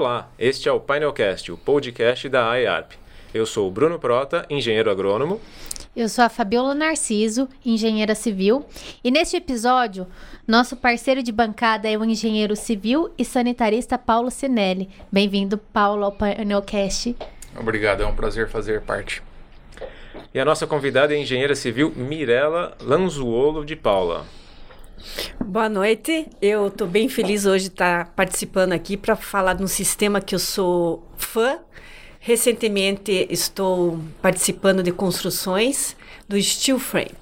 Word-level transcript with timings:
Olá, 0.00 0.30
este 0.38 0.66
é 0.66 0.72
o 0.72 0.80
Painelcast, 0.80 1.52
o 1.52 1.58
podcast 1.58 2.26
da 2.26 2.56
IARP. 2.56 2.92
Eu 3.34 3.44
sou 3.44 3.68
o 3.68 3.70
Bruno 3.70 3.98
Prota, 3.98 4.46
engenheiro 4.48 4.90
agrônomo. 4.90 5.38
Eu 5.94 6.08
sou 6.08 6.24
a 6.24 6.30
Fabiola 6.30 6.74
Narciso, 6.74 7.46
engenheira 7.62 8.14
civil, 8.14 8.64
e 9.04 9.10
neste 9.10 9.36
episódio, 9.36 10.06
nosso 10.48 10.74
parceiro 10.74 11.22
de 11.22 11.30
bancada 11.30 11.86
é 11.86 11.98
o 11.98 12.04
engenheiro 12.06 12.56
civil 12.56 13.10
e 13.18 13.26
sanitarista 13.26 13.98
Paulo 13.98 14.30
Sinelli. 14.30 14.88
Bem-vindo, 15.12 15.58
Paulo, 15.58 16.06
ao 16.06 16.12
Painelcast. 16.12 17.14
Obrigado, 17.54 18.02
é 18.02 18.06
um 18.06 18.16
prazer 18.16 18.48
fazer 18.48 18.80
parte. 18.80 19.22
E 20.32 20.40
a 20.40 20.46
nossa 20.46 20.66
convidada 20.66 21.12
é 21.12 21.18
a 21.18 21.20
engenheira 21.20 21.54
civil 21.54 21.92
Mirela 21.94 22.74
Lanzuolo 22.80 23.66
de 23.66 23.76
Paula. 23.76 24.24
Boa 25.44 25.68
noite, 25.68 26.28
eu 26.40 26.68
estou 26.68 26.86
bem 26.86 27.08
feliz 27.08 27.46
hoje 27.46 27.64
de 27.64 27.70
estar 27.70 28.12
participando 28.14 28.72
aqui 28.72 28.96
para 28.96 29.16
falar 29.16 29.54
de 29.54 29.62
um 29.62 29.66
sistema 29.66 30.20
que 30.20 30.34
eu 30.34 30.38
sou 30.38 31.06
fã. 31.16 31.58
Recentemente 32.18 33.26
estou 33.30 33.98
participando 34.20 34.82
de 34.82 34.92
construções 34.92 35.96
do 36.28 36.40
Steel 36.40 36.78
Frame. 36.78 37.12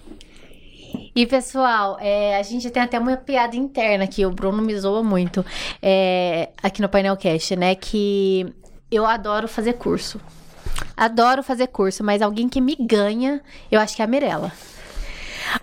E 1.15 1.27
pessoal, 1.27 1.97
é, 2.01 2.37
a 2.37 2.43
gente 2.43 2.69
tem 2.71 2.83
até 2.83 2.99
uma 2.99 3.17
piada 3.17 3.57
interna 3.57 4.05
aqui, 4.05 4.27
o 4.27 4.31
Bruno 4.31 4.63
me 4.63 4.77
zoa 4.79 5.03
muito 5.03 5.45
é, 5.81 6.51
aqui 6.63 6.83
no 6.83 6.89
Painelcast, 6.89 7.57
né? 7.57 7.75
Que 7.75 8.53
eu 8.91 9.07
adoro 9.07 9.47
fazer 9.47 9.75
curso. 9.75 10.21
Adoro 10.97 11.43
fazer 11.43 11.69
curso, 11.69 12.03
mas 12.03 12.23
alguém 12.23 12.49
que 12.49 12.61
me 12.61 12.77
ganha, 12.79 13.41
eu 13.71 13.81
acho 13.81 13.95
que 13.95 14.03
é 14.03 14.05
a 14.05 14.09
Mirella. 14.09 14.53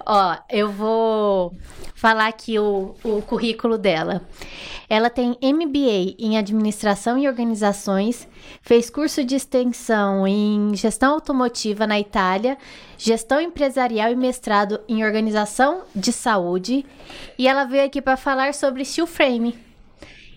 Ó, 0.05 0.35
eu 0.49 0.71
vou 0.71 1.53
falar 1.95 2.27
aqui 2.27 2.59
o, 2.59 2.93
o 3.03 3.21
currículo 3.21 3.77
dela. 3.77 4.21
Ela 4.87 5.09
tem 5.09 5.37
MBA 5.41 6.15
em 6.19 6.37
Administração 6.37 7.17
e 7.17 7.27
Organizações, 7.27 8.27
fez 8.61 8.89
curso 8.89 9.23
de 9.23 9.35
extensão 9.35 10.27
em 10.27 10.75
Gestão 10.75 11.13
Automotiva 11.13 11.87
na 11.87 11.99
Itália, 11.99 12.57
Gestão 12.97 13.39
Empresarial 13.39 14.11
e 14.11 14.15
mestrado 14.15 14.79
em 14.87 15.03
Organização 15.03 15.83
de 15.95 16.11
Saúde. 16.11 16.85
E 17.39 17.47
ela 17.47 17.63
veio 17.63 17.85
aqui 17.85 18.01
para 18.01 18.17
falar 18.17 18.53
sobre 18.53 18.83
steel 18.83 19.07
frame, 19.07 19.57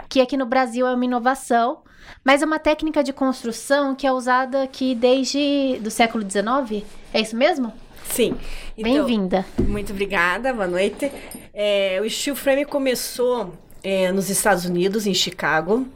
que 0.09 0.21
aqui 0.21 0.37
no 0.37 0.47
Brasil 0.47 0.87
é 0.87 0.95
uma 0.95 1.05
inovação, 1.05 1.81
mas 2.25 2.41
é 2.41 2.47
uma 2.47 2.61
técnica 2.61 3.03
de 3.03 3.13
construção 3.13 3.95
que 3.97 4.07
é 4.07 4.13
usada 4.13 4.63
aqui 4.63 4.95
desde 4.95 5.79
do 5.81 5.91
século 5.91 6.23
XIX. 6.23 6.87
É 7.13 7.21
isso 7.21 7.37
mesmo? 7.37 7.73
Sim. 8.11 8.37
Então, 8.77 8.93
Bem-vinda. 8.93 9.47
Muito 9.59 9.93
obrigada, 9.93 10.53
boa 10.53 10.67
noite. 10.67 11.11
É, 11.53 12.01
o 12.03 12.09
Steel 12.09 12.35
Frame 12.35 12.65
começou 12.65 13.55
é, 13.83 14.11
nos 14.13 14.31
Estados 14.31 14.65
Unidos, 14.65 15.07
em 15.07 15.15
Chicago. 15.15 15.87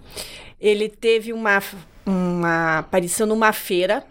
Ele 0.61 0.89
teve 0.89 1.33
uma, 1.33 1.63
uma 2.07 2.79
aparição 2.79 3.27
numa 3.27 3.53
feira. 3.53 4.05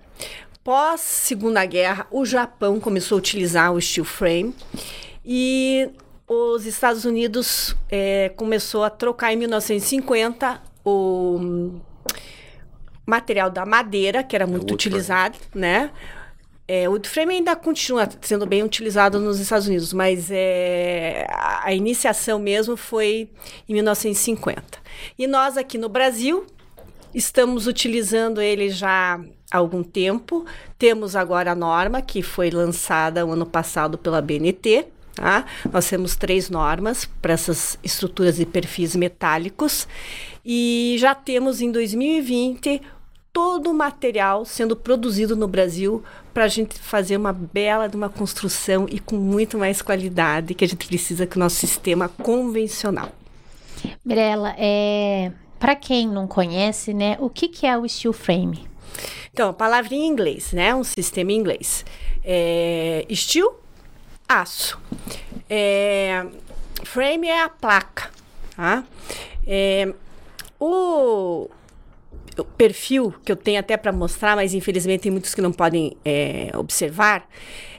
Pós 0.63 1.02
Segunda 1.02 1.66
Guerra, 1.66 2.05
o 2.11 2.25
Japão 2.25 2.79
começou 2.79 3.16
a 3.16 3.19
utilizar 3.19 3.73
o 3.73 3.81
steel 3.81 4.05
frame 4.05 4.53
e 5.25 5.89
os 6.27 6.67
Estados 6.67 7.03
Unidos 7.03 7.75
é, 7.89 8.29
começou 8.35 8.83
a 8.83 8.89
trocar 8.89 9.33
em 9.33 9.38
1950 9.38 10.61
o 10.85 11.79
material 13.05 13.49
da 13.49 13.66
madeira, 13.66 14.23
que 14.23 14.35
era 14.35 14.45
muito 14.45 14.72
utilizado, 14.73 15.38
né? 15.53 15.89
É, 16.67 16.88
o 16.88 17.00
frame 17.04 17.36
ainda 17.36 17.56
continua 17.56 18.08
sendo 18.22 18.45
bem 18.45 18.64
utilizado 18.64 19.20
nos 19.20 19.40
Estados 19.40 19.67
Unidos, 19.67 19.92
mas 19.92 20.30
é, 20.31 21.28
a 21.64 21.73
iniciação 21.73 22.40
mesmo 22.40 22.78
foi 22.78 23.30
em 23.68 23.73
1950. 23.73 24.64
E 25.18 25.28
nós 25.28 25.58
aqui 25.58 25.78
no 25.78 25.90
Brasil 25.90 26.45
estamos 27.14 27.68
utilizando 27.68 28.41
ele 28.41 28.69
já 28.69 29.19
há 29.52 29.58
algum 29.58 29.84
tempo. 29.84 30.46
Temos 30.78 31.16
agora 31.16 31.52
a 31.52 31.56
norma 31.56 32.02
que 32.02 32.22
foi 32.22 32.50
lançada 32.50 33.25
o 33.25 33.31
ano 33.31 33.46
passado 33.46 33.97
pela 33.97 34.22
BNT. 34.22 34.88
Tá? 35.14 35.46
Nós 35.72 35.90
temos 35.90 36.16
três 36.16 36.50
normas 36.50 37.06
para 37.22 37.34
essas 37.34 37.78
estruturas 37.84 38.40
e 38.40 38.46
perfis 38.46 38.96
metálicos 38.96 39.85
e 40.44 40.96
já 41.00 41.14
temos 41.14 41.59
em 41.59 41.69
2020 41.69 42.81
todo 43.34 43.72
o 43.72 43.74
material 43.74 44.46
sendo 44.46 44.75
produzido 44.75 45.36
no 45.36 45.47
Brasil 45.47 46.03
para 46.34 46.46
a 46.46 46.47
gente 46.47 46.78
fazer 46.80 47.18
uma 47.18 47.34
bela 47.34 47.88
de 47.88 47.96
uma 47.96 48.09
construção 48.09 48.86
e 48.90 49.00
com 49.00 49.16
muito 49.16 49.58
mais 49.58 49.81
qualidade 49.81 50.53
que 50.53 50.66
a 50.66 50.68
gente 50.68 50.86
precisa 50.86 51.25
que 51.25 51.38
o 51.38 51.40
nosso 51.40 51.56
sistema 51.56 52.09
convencional. 52.09 53.09
Mirela, 54.06 54.53
é, 54.58 55.31
para 55.59 55.75
quem 55.75 56.08
não 56.08 56.28
conhece, 56.28 56.94
né, 56.94 57.18
o 57.20 57.30
que, 57.30 57.47
que 57.47 57.66
é 57.66 57.78
o 57.78 57.88
steel 57.88 58.14
frame? 58.14 58.68
Então, 59.34 59.50
a 59.50 59.53
palavra 59.53 59.94
em 59.94 60.06
inglês, 60.06 60.52
né, 60.52 60.75
um 60.75 60.84
sistema 60.84 61.31
em 61.31 61.38
inglês. 61.38 61.86
É, 62.24 63.06
steel, 63.14 63.59
aço. 64.28 64.80
É, 65.50 66.25
frame 66.84 67.28
é 67.28 67.44
a 67.44 67.50
placa, 67.50 68.09
tá? 68.56 68.84
É, 69.46 69.94
o 70.59 71.50
perfil 72.58 73.14
que 73.24 73.32
eu 73.32 73.36
tenho 73.36 73.59
até 73.59 73.76
para 73.78 73.92
mostrar, 73.92 74.36
mas 74.36 74.54
infelizmente 74.54 75.02
tem 75.02 75.12
muitos 75.12 75.36
que 75.36 75.42
não 75.42 75.52
podem 75.52 75.98
é, 76.04 76.52
observar, 76.56 77.28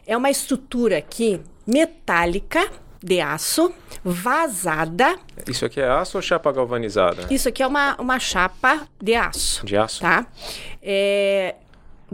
é 0.07 0.17
uma 0.17 0.31
estrutura 0.31 0.99
aqui 0.99 1.41
metálica 1.67 2.71
de 3.03 3.21
aço, 3.21 3.73
vazada. 4.05 5.19
Isso 5.49 5.65
aqui 5.65 5.81
é 5.81 5.89
aço 5.89 6.19
ou 6.19 6.23
chapa 6.23 6.53
galvanizada? 6.53 7.27
Isso 7.31 7.49
aqui 7.49 7.63
é 7.63 7.67
uma, 7.67 7.97
uma 7.97 8.19
chapa 8.19 8.87
de 9.01 9.15
aço. 9.15 9.67
De 9.67 9.77
aço? 9.77 10.01
Tá? 10.01 10.27
É, 10.81 11.57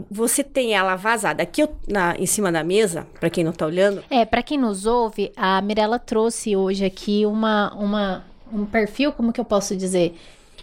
você 0.09 0.43
tem 0.43 0.73
ela 0.73 0.95
vazada. 0.95 1.43
Aqui 1.43 1.61
eu, 1.61 1.75
na, 1.87 2.15
em 2.17 2.25
cima 2.25 2.51
da 2.51 2.63
mesa, 2.63 3.07
para 3.19 3.29
quem 3.29 3.43
não 3.43 3.51
está 3.51 3.65
olhando. 3.65 4.03
É, 4.09 4.25
para 4.25 4.41
quem 4.41 4.57
nos 4.57 4.85
ouve, 4.85 5.31
a 5.35 5.61
Mirella 5.61 5.99
trouxe 5.99 6.55
hoje 6.55 6.83
aqui 6.85 7.25
uma, 7.25 7.73
uma, 7.75 8.25
um 8.51 8.65
perfil, 8.65 9.11
como 9.11 9.31
que 9.31 9.39
eu 9.39 9.45
posso 9.45 9.75
dizer? 9.75 10.15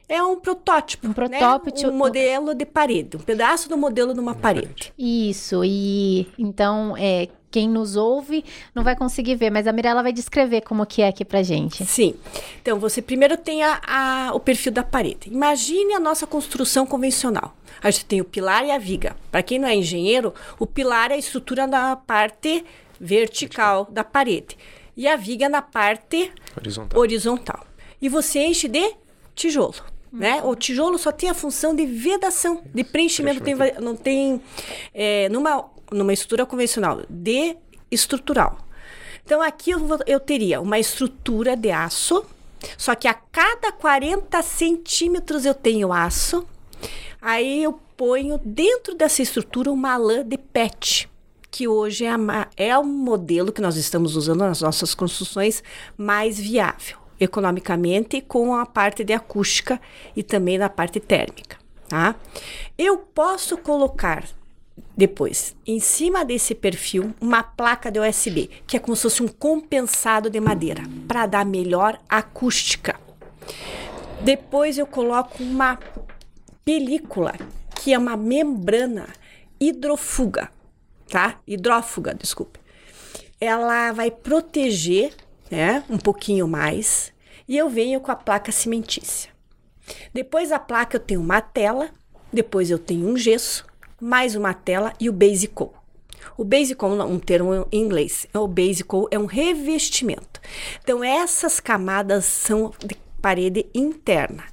É 0.09 0.23
um 0.23 0.39
protótipo. 0.39 1.09
Um 1.09 1.13
protótipo. 1.13 1.83
Né? 1.83 1.89
Um 1.89 1.97
modelo 1.97 2.55
de 2.55 2.65
parede. 2.65 3.17
Um 3.17 3.21
pedaço 3.21 3.69
do 3.69 3.77
modelo 3.77 4.15
de 4.15 4.21
uma 4.21 4.35
parede. 4.35 4.93
Isso. 4.97 5.65
E 5.65 6.29
então, 6.39 6.95
é, 6.97 7.29
quem 7.51 7.69
nos 7.69 7.97
ouve 7.97 8.45
não 8.73 8.85
vai 8.85 8.95
conseguir 8.95 9.35
ver, 9.35 9.51
mas 9.51 9.67
a 9.67 9.73
Mirella 9.73 10.03
vai 10.03 10.13
descrever 10.13 10.61
como 10.61 10.87
que 10.87 11.03
é 11.03 11.09
aqui 11.09 11.25
pra 11.25 11.43
gente. 11.43 11.85
Sim. 11.85 12.15
Então, 12.63 12.79
você 12.79 13.03
primeiro 13.03 13.37
tem 13.37 13.65
a, 13.65 13.81
a, 13.85 14.31
o 14.33 14.39
perfil 14.39 14.71
da 14.71 14.85
parede. 14.85 15.29
Imagine 15.29 15.95
a 15.95 16.01
nossa 16.01 16.27
construção 16.27 16.87
convencional. 16.87 17.57
A 17.83 17.91
gente 17.91 18.05
tem 18.05 18.21
o 18.21 18.25
pilar 18.25 18.65
e 18.65 18.71
a 18.71 18.79
viga. 18.79 19.17
Para 19.31 19.43
quem 19.43 19.59
não 19.59 19.67
é 19.67 19.75
engenheiro, 19.75 20.33
o 20.59 20.67
pilar 20.67 21.11
é 21.11 21.15
a 21.15 21.19
estrutura 21.19 21.67
na 21.67 21.97
parte 21.97 22.65
vertical 23.01 23.89
da 23.91 24.05
parede. 24.05 24.57
E 24.97 25.09
a 25.09 25.17
viga 25.17 25.49
na 25.49 25.61
parte 25.61 26.33
horizontal. 26.57 27.01
horizontal. 27.01 27.67
E 28.01 28.09
você 28.09 28.41
enche 28.41 28.69
de 28.69 28.95
tijolo. 29.35 29.96
Né? 30.17 30.41
O 30.43 30.55
tijolo 30.55 30.97
só 30.99 31.13
tem 31.13 31.29
a 31.29 31.35
função 31.35 31.75
de 31.75 31.85
vedação, 31.85 32.63
de 32.75 32.83
preenchimento. 32.83 33.43
Tem, 33.43 33.55
não 33.81 33.95
tem 33.95 34.41
é, 34.95 35.29
numa, 35.29 35.69
numa 35.93 36.13
estrutura 36.13 36.47
convencional, 36.47 37.03
de 37.09 37.55
estrutural. 37.91 38.59
Então 39.25 39.43
aqui 39.43 39.73
eu, 39.73 39.81
eu 40.07 40.19
teria 40.19 40.61
uma 40.61 40.79
estrutura 40.79 41.55
de 41.55 41.71
aço, 41.71 42.25
só 42.79 42.95
que 42.95 43.07
a 43.07 43.13
cada 43.13 43.73
40 43.73 44.41
centímetros 44.43 45.45
eu 45.45 45.53
tenho 45.53 45.93
aço, 45.93 46.47
aí 47.21 47.65
eu 47.65 47.79
ponho 47.97 48.41
dentro 48.43 48.95
dessa 48.95 49.21
estrutura 49.21 49.71
uma 49.71 49.97
lã 49.99 50.25
de 50.25 50.39
PET, 50.39 51.11
que 51.51 51.69
hoje 51.69 52.07
é, 52.07 52.11
a, 52.11 52.49
é 52.57 52.79
o 52.79 52.85
modelo 52.85 53.53
que 53.53 53.61
nós 53.61 53.77
estamos 53.77 54.17
usando 54.17 54.41
nas 54.41 54.63
nossas 54.63 54.95
construções 54.95 55.63
mais 55.99 56.39
viável 56.39 57.06
economicamente 57.19 58.21
com 58.21 58.55
a 58.55 58.67
parte 58.67 59.05
de 59.05 59.13
acústica 59.13 59.81
e 60.15 60.23
também 60.23 60.59
na 60.59 60.69
parte 60.69 61.01
térmica, 61.01 61.57
tá? 61.89 62.17
Eu 62.77 62.99
posso 62.99 63.57
colocar 63.59 64.25
depois, 64.97 65.55
em 65.67 65.81
cima 65.81 66.25
desse 66.25 66.55
perfil, 66.55 67.15
uma 67.21 67.43
placa 67.43 67.91
de 67.91 67.99
USB, 67.99 68.51
que 68.67 68.77
é 68.77 68.81
como 68.81 68.97
se 68.97 69.03
fosse 69.03 69.23
um 69.23 69.29
compensado 69.29 70.29
de 70.31 70.41
madeira, 70.41 70.83
para 71.07 71.27
dar 71.27 71.45
melhor 71.45 71.99
acústica. 72.09 72.99
Depois 74.23 74.79
eu 74.79 74.87
coloco 74.87 75.43
uma 75.43 75.79
película, 76.65 77.35
que 77.75 77.93
é 77.93 77.99
uma 77.99 78.17
membrana 78.17 79.07
hidrofuga, 79.61 80.51
tá? 81.09 81.41
Hidrófuga, 81.47 82.15
desculpe. 82.15 82.59
Ela 83.41 83.93
vai 83.93 84.11
proteger 84.11 85.13
né? 85.51 85.83
Um 85.89 85.99
pouquinho 85.99 86.47
mais. 86.49 87.13
E 87.49 87.57
eu 87.57 87.69
venho 87.69 88.01
com 88.01 88.11
a 88.11 88.17
placa 88.17 88.51
cimentícia. 88.51 89.31
Depois 90.13 90.51
da 90.51 90.59
placa 90.59 90.97
eu 90.97 91.01
tenho 91.01 91.21
uma 91.21 91.41
tela, 91.41 91.91
depois 92.33 92.71
eu 92.71 92.79
tenho 92.79 93.09
um 93.09 93.17
gesso, 93.17 93.65
mais 94.01 94.35
uma 94.35 94.53
tela 94.53 94.93
e 94.99 95.09
o 95.09 95.13
base 95.13 95.47
coat. 95.47 95.75
O 96.37 96.45
é 96.45 97.05
um 97.05 97.19
termo 97.19 97.67
em 97.73 97.81
inglês. 97.81 98.27
O 98.35 98.49
base 98.49 98.83
coat 98.83 99.15
é 99.15 99.19
um 99.19 99.27
revestimento. 99.27 100.41
Então 100.83 101.03
essas 101.03 101.61
camadas 101.61 102.25
são 102.25 102.73
de 102.85 102.97
parede 103.23 103.67
interna. 103.75 104.45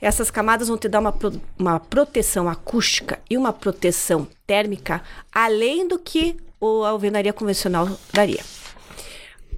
Essas 0.00 0.30
camadas 0.30 0.68
vão 0.68 0.78
te 0.78 0.88
dar 0.88 1.00
uma, 1.00 1.14
uma 1.58 1.80
proteção 1.80 2.48
acústica 2.48 3.18
e 3.28 3.36
uma 3.36 3.52
proteção 3.52 4.26
térmica 4.46 5.02
além 5.32 5.88
do 5.88 5.98
que 5.98 6.36
a 6.60 6.88
alvenaria 6.88 7.32
convencional 7.32 7.88
daria. 8.12 8.42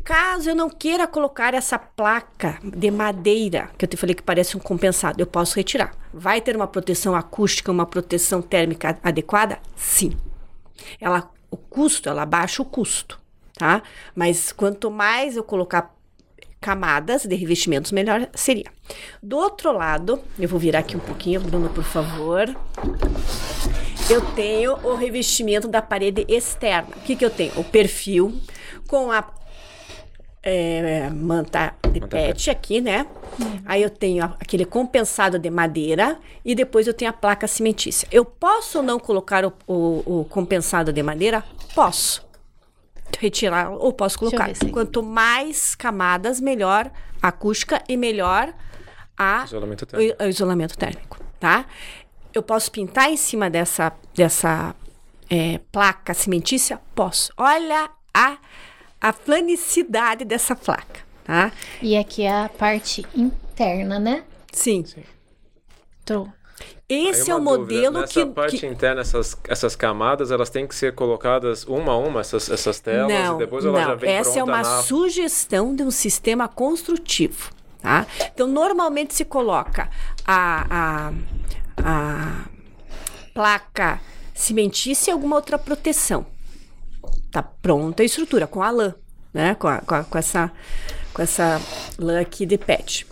Caso 0.05 0.51
eu 0.51 0.55
não 0.55 0.69
queira 0.69 1.07
colocar 1.07 1.55
essa 1.55 1.79
placa 1.79 2.59
de 2.63 2.91
madeira, 2.91 3.71
que 3.79 3.87
eu 3.87 3.89
te 3.89 3.97
falei 3.97 4.15
que 4.15 4.23
parece 4.23 4.55
um 4.55 4.61
compensado, 4.61 5.19
eu 5.19 5.27
posso 5.27 5.57
retirar. 5.57 5.97
Vai 6.13 6.43
ter 6.43 6.55
uma 6.55 6.67
proteção 6.67 7.17
acústica, 7.17 7.73
uma 7.73 7.87
proteção 7.87 8.43
térmica 8.43 8.99
adequada? 9.03 9.59
Sim. 9.75 10.15
Ela, 11.01 11.31
o 11.51 11.57
custo, 11.57 12.11
ela 12.11 12.27
baixa 12.27 12.61
o 12.61 12.67
custo, 12.67 13.19
tá? 13.55 13.83
Mas 14.15 14.53
quanto 14.53 14.91
mais 14.91 15.37
eu 15.37 15.43
colocar 15.43 15.95
camadas 16.61 17.25
de 17.25 17.35
revestimentos, 17.35 17.91
melhor 17.91 18.29
seria. 18.35 18.71
Do 19.23 19.39
outro 19.39 19.73
lado, 19.73 20.21
eu 20.39 20.49
vou 20.49 20.61
virar 20.61 20.81
aqui 20.81 20.97
um 20.97 21.01
pouquinho, 21.01 21.41
Bruno, 21.41 21.71
por 21.71 21.85
favor. 21.85 22.55
Eu 24.11 24.21
tenho 24.33 24.75
o 24.83 24.95
revestimento 24.95 25.67
da 25.67 25.81
parede 25.81 26.27
externa. 26.29 26.95
O 26.95 27.01
que, 27.01 27.17
que 27.17 27.25
eu 27.25 27.31
tenho? 27.31 27.59
O 27.59 27.65
perfil 27.65 28.39
com 28.87 29.11
a 29.11 29.23
é, 30.45 31.09
manta 31.11 31.75
de 31.91 32.01
manta 32.01 32.17
pet 32.17 32.51
aqui, 32.51 32.81
né? 32.81 33.07
Uhum. 33.41 33.63
Aí 33.65 33.83
eu 33.83 33.89
tenho 33.89 34.25
aquele 34.25 34.67
compensado 34.67 35.39
de 35.39 35.49
madeira 35.49 36.19
e 36.45 36.55
depois 36.55 36.87
eu 36.87 36.93
tenho 36.93 37.11
a 37.11 37.15
placa 37.15 37.47
cimentícia. 37.49 38.07
Eu 38.13 38.25
posso 38.25 38.79
ou 38.79 38.85
não 38.85 38.99
colocar 38.99 39.45
o, 39.47 39.53
o, 39.67 40.21
o 40.21 40.25
compensado 40.27 40.93
de 40.93 41.03
madeira? 41.03 41.43
Posso. 41.75 42.23
Retirar 43.19 43.71
ou 43.71 43.93
posso 43.93 44.19
colocar. 44.19 44.51
Quanto 44.71 45.03
mais 45.03 45.75
camadas, 45.75 46.41
melhor 46.41 46.91
a 47.23 47.29
acústica 47.29 47.83
e 47.89 47.97
melhor 47.97 48.53
a 49.17 49.45
isolamento 49.45 49.87
térmico. 49.87 50.23
O, 50.23 50.27
o 50.27 50.29
isolamento 50.29 50.77
térmico, 50.77 51.19
tá? 51.41 51.65
Eu 52.35 52.43
posso 52.43 52.71
pintar 52.71 53.11
em 53.11 53.17
cima 53.17 53.49
dessa, 53.49 53.93
dessa 54.15 54.75
é, 55.31 55.61
placa 55.73 56.13
cimentícia? 56.13 56.81
Posso. 56.95 57.33
Olha 57.37 57.89
a 58.13 58.37
a 59.05 59.13
planicidade 59.13 60.25
dessa 60.25 60.57
placa, 60.57 61.01
tá? 61.25 61.53
E 61.83 61.95
aqui 61.95 62.23
é 62.23 62.45
a 62.45 62.49
parte 62.49 63.05
interna, 63.15 63.99
né? 63.99 64.25
Sim. 64.51 64.83
Sim. 64.83 65.05
Tô. 66.07 66.27
Esse 66.89 67.31
é 67.31 67.35
o 67.35 67.41
modelo 67.41 68.01
Nessa 68.01 68.13
que... 68.15 68.21
Nessa 68.21 68.33
parte 68.33 68.59
que... 68.59 68.67
interna, 68.67 69.03
essas, 69.03 69.37
essas 69.47 69.77
camadas, 69.77 70.31
elas 70.31 70.49
têm 70.49 70.67
que 70.67 70.75
ser 70.75 70.95
colocadas 70.95 71.65
uma 71.65 71.93
a 71.93 71.99
uma, 71.99 72.21
essas, 72.21 72.49
essas 72.49 72.81
telas, 72.81 73.13
não, 73.13 73.35
e 73.37 73.39
depois 73.41 73.67
ela 73.67 73.79
não. 73.79 73.89
já 73.89 73.95
vem 73.95 74.11
Essa 74.11 74.39
é 74.39 74.43
uma 74.43 74.63
na... 74.63 74.83
sugestão 74.83 75.77
de 75.77 75.83
um 75.83 75.91
sistema 75.91 76.49
construtivo, 76.49 77.51
tá? 77.83 78.07
Então, 78.33 78.47
normalmente 78.47 79.13
se 79.13 79.27
coloca 79.27 79.91
a, 80.27 80.67
a, 80.71 81.13
a 81.83 82.45
placa 83.35 84.01
cimentícia 84.33 85.11
e 85.11 85.13
alguma 85.13 85.37
outra 85.37 85.59
proteção. 85.59 86.25
Tá 87.35 87.43
pronta 87.43 88.05
a 88.05 88.07
estrutura 88.07 88.47
com 88.47 88.63
a 88.63 88.71
lã, 88.71 88.95
né? 89.33 89.57
Com, 89.57 89.67
a, 89.67 89.79
com, 89.81 89.93
a, 89.97 90.05
com 90.05 90.17
essa, 90.17 90.53
com 91.13 91.21
essa 91.21 91.61
lã 91.99 92.21
aqui 92.21 92.47
de 92.47 92.57
PET. 92.57 93.05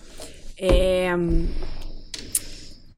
É, 0.56 1.08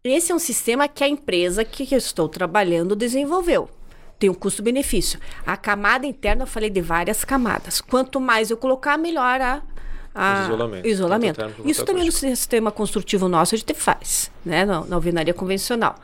esse 0.04 0.30
é 0.30 0.34
um 0.34 0.38
sistema 0.38 0.86
que 0.86 1.02
a 1.02 1.08
empresa 1.08 1.64
que 1.64 1.94
eu 1.94 1.96
estou 1.96 2.28
trabalhando 2.28 2.94
desenvolveu. 2.94 3.70
Tem 4.18 4.28
um 4.28 4.34
custo-benefício. 4.34 5.18
A 5.46 5.56
camada 5.56 6.06
interna, 6.06 6.42
eu 6.42 6.46
falei 6.46 6.68
de 6.68 6.82
várias 6.82 7.24
camadas. 7.24 7.80
Quanto 7.80 8.20
mais 8.20 8.50
eu 8.50 8.58
colocar, 8.58 8.98
melhor 8.98 9.40
a, 9.40 9.62
a 10.14 10.44
isolamento. 10.44 10.86
isolamento. 10.86 11.40
Isso 11.64 11.86
também 11.86 12.04
no 12.04 12.12
sistema 12.12 12.70
construtivo 12.70 13.30
nosso 13.30 13.54
a 13.54 13.58
gente 13.58 13.72
faz, 13.72 14.30
né? 14.44 14.66
Na, 14.66 14.84
na 14.84 14.94
alvenaria 14.94 15.32
convencional. 15.32 15.94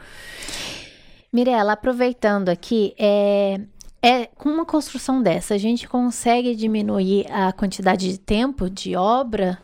Mirela, 1.30 1.72
aproveitando 1.72 2.48
aqui, 2.48 2.94
é, 2.98 3.60
é, 4.02 4.26
com 4.26 4.48
uma 4.48 4.64
construção 4.64 5.22
dessa, 5.22 5.54
a 5.54 5.58
gente 5.58 5.86
consegue 5.86 6.54
diminuir 6.54 7.26
a 7.30 7.52
quantidade 7.52 8.10
de 8.10 8.18
tempo 8.18 8.70
de 8.70 8.96
obra? 8.96 9.58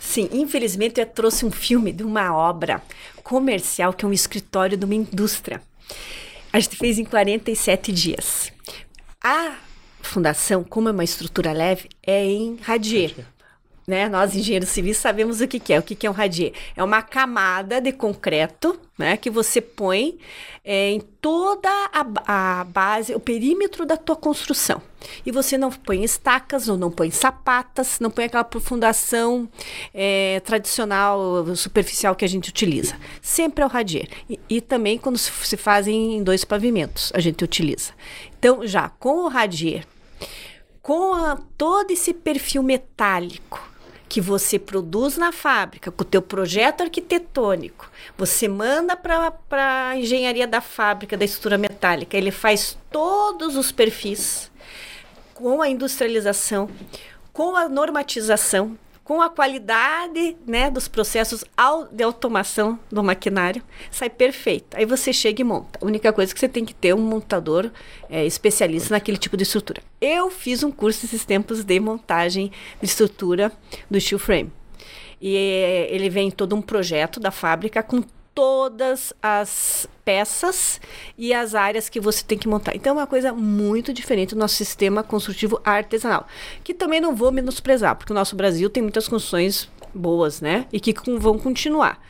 Sim, 0.00 0.28
infelizmente 0.32 1.00
eu 1.00 1.06
trouxe 1.06 1.44
um 1.44 1.50
filme 1.50 1.92
de 1.92 2.02
uma 2.02 2.34
obra 2.34 2.82
comercial 3.22 3.92
que 3.92 4.04
é 4.04 4.08
um 4.08 4.12
escritório 4.12 4.76
de 4.76 4.84
uma 4.84 4.94
indústria. 4.94 5.60
A 6.52 6.58
gente 6.58 6.76
fez 6.76 6.98
em 6.98 7.04
47 7.04 7.92
dias. 7.92 8.50
A 9.22 9.56
fundação, 10.00 10.64
como 10.64 10.88
é 10.88 10.92
uma 10.92 11.04
estrutura 11.04 11.52
leve, 11.52 11.88
é 12.06 12.24
em 12.24 12.56
radier 12.56 13.26
né? 13.88 14.06
Nós, 14.06 14.36
engenheiros 14.36 14.68
civis, 14.68 14.98
sabemos 14.98 15.40
o 15.40 15.48
que, 15.48 15.58
que 15.58 15.72
é. 15.72 15.78
O 15.78 15.82
que, 15.82 15.94
que 15.94 16.06
é 16.06 16.10
um 16.10 16.12
radier? 16.12 16.52
É 16.76 16.84
uma 16.84 17.00
camada 17.00 17.80
de 17.80 17.90
concreto, 17.90 18.78
né? 18.98 19.16
Que 19.16 19.30
você 19.30 19.62
põe 19.62 20.18
é, 20.62 20.90
em 20.90 21.00
toda 21.00 21.70
a, 21.90 22.60
a, 22.60 22.64
base, 22.64 23.14
o 23.14 23.20
perímetro 23.20 23.86
da 23.86 23.96
tua 23.96 24.14
construção. 24.14 24.82
E 25.24 25.32
você 25.32 25.56
não 25.56 25.70
põe 25.70 26.04
estacas, 26.04 26.68
ou 26.68 26.76
não 26.76 26.90
põe 26.90 27.10
sapatas, 27.10 27.98
não 27.98 28.10
põe 28.10 28.26
aquela 28.26 28.44
profundação 28.44 29.48
é, 29.94 30.42
tradicional, 30.44 31.56
superficial 31.56 32.14
que 32.14 32.26
a 32.26 32.28
gente 32.28 32.50
utiliza. 32.50 32.94
Sempre 33.22 33.62
é 33.62 33.66
o 33.66 33.70
radier. 33.70 34.06
E, 34.28 34.38
e 34.50 34.60
também 34.60 34.98
quando 34.98 35.16
se, 35.16 35.32
se 35.32 35.56
fazem 35.56 36.18
em 36.18 36.22
dois 36.22 36.44
pavimentos, 36.44 37.10
a 37.14 37.20
gente 37.20 37.42
utiliza. 37.42 37.92
Então, 38.38 38.66
já 38.66 38.90
com 38.90 39.24
o 39.24 39.28
radier, 39.28 39.86
com 40.82 41.14
a, 41.14 41.38
todo 41.56 41.90
esse 41.90 42.12
perfil 42.12 42.62
metálico, 42.62 43.67
que 44.08 44.20
você 44.20 44.58
produz 44.58 45.16
na 45.16 45.30
fábrica, 45.30 45.90
com 45.90 46.02
o 46.02 46.04
teu 46.06 46.22
projeto 46.22 46.80
arquitetônico, 46.80 47.90
você 48.16 48.48
manda 48.48 48.96
para 48.96 49.88
a 49.90 49.96
engenharia 49.96 50.46
da 50.46 50.60
fábrica 50.60 51.16
da 51.16 51.24
estrutura 51.24 51.58
metálica, 51.58 52.16
ele 52.16 52.30
faz 52.30 52.78
todos 52.90 53.56
os 53.56 53.70
perfis 53.70 54.50
com 55.34 55.60
a 55.60 55.68
industrialização, 55.68 56.68
com 57.32 57.54
a 57.54 57.68
normatização, 57.68 58.76
com 59.08 59.22
a 59.22 59.30
qualidade 59.30 60.36
né, 60.46 60.70
dos 60.70 60.86
processos 60.86 61.42
de 61.90 62.04
automação 62.04 62.78
do 62.92 63.02
maquinário, 63.02 63.62
sai 63.90 64.10
perfeito. 64.10 64.76
Aí 64.76 64.84
você 64.84 65.14
chega 65.14 65.40
e 65.40 65.44
monta. 65.44 65.78
A 65.80 65.86
única 65.86 66.12
coisa 66.12 66.34
que 66.34 66.38
você 66.38 66.46
tem 66.46 66.62
que 66.62 66.74
ter 66.74 66.94
um 66.94 67.00
montador 67.00 67.70
é, 68.10 68.26
especialista 68.26 68.92
naquele 68.92 69.16
tipo 69.16 69.34
de 69.34 69.44
estrutura. 69.44 69.80
Eu 69.98 70.30
fiz 70.30 70.62
um 70.62 70.70
curso 70.70 71.06
esses 71.06 71.24
tempos 71.24 71.64
de 71.64 71.80
montagem 71.80 72.52
de 72.82 72.86
estrutura 72.86 73.50
do 73.90 73.98
steel 73.98 74.18
frame. 74.18 74.52
E 75.22 75.34
ele 75.88 76.10
vem 76.10 76.30
todo 76.30 76.54
um 76.54 76.60
projeto 76.60 77.18
da 77.18 77.30
fábrica 77.30 77.82
com 77.82 78.02
todas 78.38 79.12
as 79.20 79.88
peças 80.04 80.80
e 81.18 81.34
as 81.34 81.56
áreas 81.56 81.88
que 81.88 81.98
você 81.98 82.22
tem 82.22 82.38
que 82.38 82.46
montar. 82.46 82.76
Então 82.76 82.92
é 82.92 83.00
uma 83.00 83.06
coisa 83.06 83.32
muito 83.32 83.92
diferente 83.92 84.32
do 84.32 84.38
nosso 84.38 84.54
sistema 84.54 85.02
construtivo 85.02 85.60
artesanal, 85.64 86.24
que 86.62 86.72
também 86.72 87.00
não 87.00 87.16
vou 87.16 87.32
menosprezar, 87.32 87.96
porque 87.96 88.12
o 88.12 88.14
nosso 88.14 88.36
Brasil 88.36 88.70
tem 88.70 88.80
muitas 88.80 89.08
construções 89.08 89.68
boas, 89.92 90.40
né? 90.40 90.66
E 90.72 90.78
que 90.78 90.94
vão 91.18 91.36
continuar. 91.36 92.00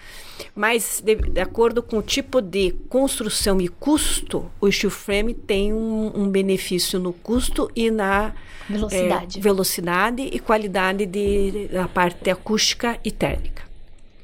Mas, 0.54 1.02
de, 1.02 1.14
de, 1.14 1.40
acordo 1.40 1.82
com 1.82 1.96
o 1.96 2.02
tipo 2.02 2.42
de 2.42 2.72
construção 2.90 3.58
e 3.58 3.66
custo, 3.66 4.50
o 4.60 4.70
steel 4.70 4.90
frame 4.90 5.32
tem 5.32 5.72
um, 5.72 6.12
um 6.14 6.28
benefício 6.28 6.98
no 6.98 7.14
custo 7.14 7.70
e 7.74 7.90
na 7.90 8.34
velocidade, 8.68 9.38
é, 9.38 9.40
velocidade 9.40 10.22
e 10.30 10.38
qualidade 10.38 11.06
de, 11.06 11.68
da 11.68 11.88
parte 11.88 12.28
acústica 12.28 13.00
e 13.02 13.10
térmica. 13.10 13.62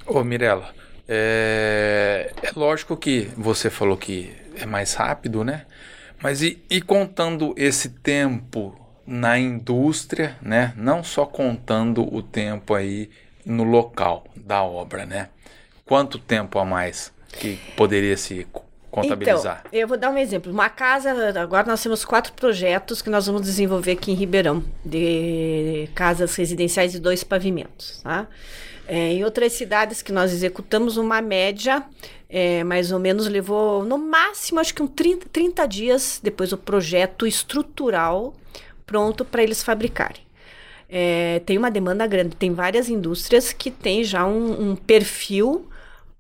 Ô, 0.06 0.22
Mirella, 0.22 0.83
é, 1.08 2.32
é 2.42 2.50
lógico 2.56 2.96
que 2.96 3.30
você 3.36 3.70
falou 3.70 3.96
que 3.96 4.34
é 4.56 4.66
mais 4.66 4.94
rápido, 4.94 5.44
né? 5.44 5.66
Mas 6.22 6.42
e, 6.42 6.62
e 6.70 6.80
contando 6.80 7.54
esse 7.56 7.90
tempo 7.90 8.78
na 9.06 9.38
indústria, 9.38 10.36
né? 10.40 10.72
Não 10.76 11.04
só 11.04 11.26
contando 11.26 12.02
o 12.14 12.22
tempo 12.22 12.74
aí 12.74 13.10
no 13.44 13.64
local 13.64 14.24
da 14.34 14.62
obra, 14.62 15.04
né? 15.04 15.28
Quanto 15.84 16.18
tempo 16.18 16.58
a 16.58 16.64
mais 16.64 17.12
que 17.38 17.58
poderia 17.76 18.16
se 18.16 18.46
contabilizar? 18.90 19.64
Então, 19.66 19.80
eu 19.80 19.86
vou 19.86 19.98
dar 19.98 20.10
um 20.10 20.16
exemplo. 20.16 20.50
Uma 20.50 20.70
casa, 20.70 21.12
agora 21.38 21.66
nós 21.66 21.82
temos 21.82 22.04
quatro 22.04 22.32
projetos 22.32 23.02
que 23.02 23.10
nós 23.10 23.26
vamos 23.26 23.42
desenvolver 23.42 23.92
aqui 23.92 24.10
em 24.10 24.14
Ribeirão, 24.14 24.64
de 24.82 25.90
casas 25.94 26.34
residenciais 26.36 26.92
de 26.92 26.98
dois 26.98 27.22
pavimentos, 27.22 28.00
tá? 28.02 28.26
É, 28.86 29.12
em 29.12 29.24
outras 29.24 29.52
cidades 29.52 30.02
que 30.02 30.12
nós 30.12 30.32
executamos, 30.32 30.96
uma 30.96 31.22
média, 31.22 31.82
é, 32.28 32.62
mais 32.64 32.92
ou 32.92 32.98
menos, 32.98 33.26
levou 33.26 33.84
no 33.84 33.96
máximo, 33.96 34.60
acho 34.60 34.74
que 34.74 34.82
um 34.82 34.86
30, 34.86 35.26
30 35.30 35.66
dias 35.66 36.20
depois 36.22 36.52
o 36.52 36.58
projeto 36.58 37.26
estrutural 37.26 38.34
pronto 38.84 39.24
para 39.24 39.42
eles 39.42 39.62
fabricarem. 39.62 40.22
É, 40.88 41.40
tem 41.46 41.56
uma 41.56 41.70
demanda 41.70 42.06
grande, 42.06 42.36
tem 42.36 42.52
várias 42.52 42.88
indústrias 42.88 43.52
que 43.52 43.70
têm 43.70 44.04
já 44.04 44.26
um, 44.26 44.70
um 44.70 44.76
perfil 44.76 45.66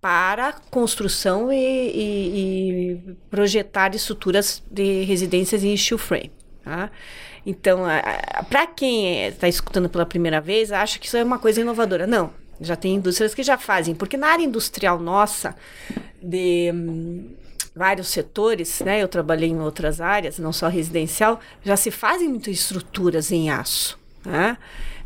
para 0.00 0.52
construção 0.70 1.52
e, 1.52 1.56
e, 1.56 2.90
e, 2.92 3.16
projetar 3.30 3.94
estruturas 3.94 4.62
de 4.70 5.02
residências 5.04 5.62
em 5.62 5.76
steel 5.76 5.98
frame. 5.98 6.32
Tá? 6.62 6.90
Então, 7.46 7.84
para 8.48 8.66
quem 8.66 9.26
está 9.26 9.48
escutando 9.48 9.88
pela 9.88 10.06
primeira 10.06 10.40
vez, 10.40 10.72
acha 10.72 10.98
que 10.98 11.06
isso 11.06 11.16
é 11.16 11.24
uma 11.24 11.38
coisa 11.38 11.60
inovadora. 11.60 12.06
Não, 12.06 12.32
Já 12.60 12.76
tem 12.76 12.94
indústrias 12.94 13.34
que 13.34 13.42
já 13.42 13.58
fazem, 13.58 13.94
porque 13.94 14.16
na 14.16 14.28
área 14.28 14.44
industrial 14.44 14.98
nossa, 14.98 15.54
de 16.22 16.70
hum, 16.72 17.34
vários 17.74 18.08
setores, 18.08 18.80
né? 18.80 19.02
Eu 19.02 19.08
trabalhei 19.08 19.48
em 19.48 19.60
outras 19.60 20.00
áreas, 20.00 20.38
não 20.38 20.52
só 20.52 20.68
residencial, 20.68 21.40
já 21.62 21.76
se 21.76 21.90
fazem 21.90 22.28
muitas 22.28 22.54
estruturas 22.54 23.32
em 23.32 23.50
aço. 23.50 23.98
Né? 24.24 24.56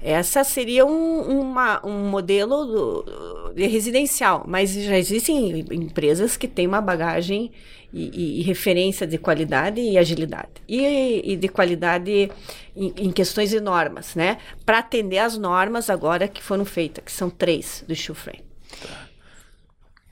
Essa 0.01 0.45
seria 0.45 0.87
um, 0.87 1.41
uma, 1.41 1.85
um 1.85 2.09
modelo 2.09 2.65
do, 2.65 3.53
de 3.55 3.67
residencial, 3.67 4.45
mas 4.47 4.73
já 4.73 4.97
existem 4.97 5.65
empresas 5.73 6.37
que 6.37 6.47
têm 6.47 6.67
uma 6.69 6.81
bagagem 6.81 7.51
e, 7.93 8.09
e, 8.09 8.41
e 8.41 8.43
referência 8.43 9.07
de 9.07 9.19
qualidade 9.19 9.81
e 9.81 9.99
agilidade. 9.99 10.51
E, 10.69 11.33
e 11.33 11.37
de 11.37 11.49
qualidade 11.49 12.31
em, 12.77 12.95
em, 12.97 13.11
questões 13.11 13.51
de 13.51 13.61
normas, 13.61 14.15
né? 14.15 14.39
Para 14.65 14.79
atender 14.79 15.19
as 15.19 15.37
normas 15.37 15.91
agora 15.91 16.29
que 16.29 16.43
foram 16.43 16.65
feitas, 16.65 17.05
que 17.05 17.13
são 17.13 17.29
três 17.29 17.85
do 17.89 17.95
Steel 17.95 18.15
Frame. 18.15 18.45
Tá. 18.81 19.09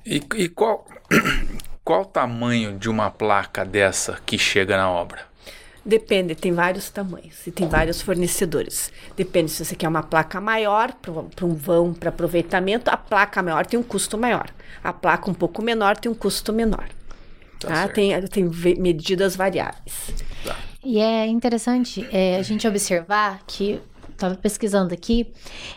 E, 0.05 0.23
e 0.37 0.49
qual, 0.49 0.87
qual 1.85 2.03
o 2.03 2.07
tamanho 2.07 2.79
de 2.79 2.89
uma 2.89 3.11
placa 3.11 3.65
dessa 3.65 4.21
que 4.25 4.39
chega 4.39 4.77
na 4.77 4.91
obra? 4.91 5.27
Depende, 5.87 6.35
tem 6.35 6.53
vários 6.53 6.91
tamanhos 6.91 7.47
e 7.47 7.53
tem 7.53 7.69
vários 7.69 8.03
fornecedores. 8.03 8.93
Depende 9.17 9.53
se 9.53 9.65
você 9.65 9.77
quer 9.77 9.89
uma 9.89 10.03
placa 10.03 10.41
maior 10.41 10.93
para 10.93 11.47
um 11.47 11.55
vão 11.55 11.95
para 11.95 12.09
aproveitamento, 12.09 12.91
a 12.91 12.97
placa 12.97 13.41
maior 13.41 13.65
tem 13.65 13.79
um 13.79 13.85
custo 13.85 14.19
maior. 14.19 14.51
A 14.83 14.93
placa 14.93 15.31
um 15.31 15.35
pouco 15.35 15.63
menor 15.63 15.97
tem 15.97 16.11
um 16.11 16.15
custo 16.15 16.53
menor. 16.53 16.89
Tá 17.61 17.69
tá? 17.69 17.89
Tem, 17.89 18.21
tem 18.23 18.51
medidas 18.79 19.37
variáveis. 19.37 20.13
Tá. 20.45 20.57
E 20.85 20.99
é 20.99 21.25
interessante 21.29 22.05
é, 22.11 22.37
a 22.37 22.43
gente 22.43 22.67
observar 22.67 23.43
que 23.47 23.81
estava 24.11 24.35
pesquisando 24.35 24.93
aqui, 24.93 25.31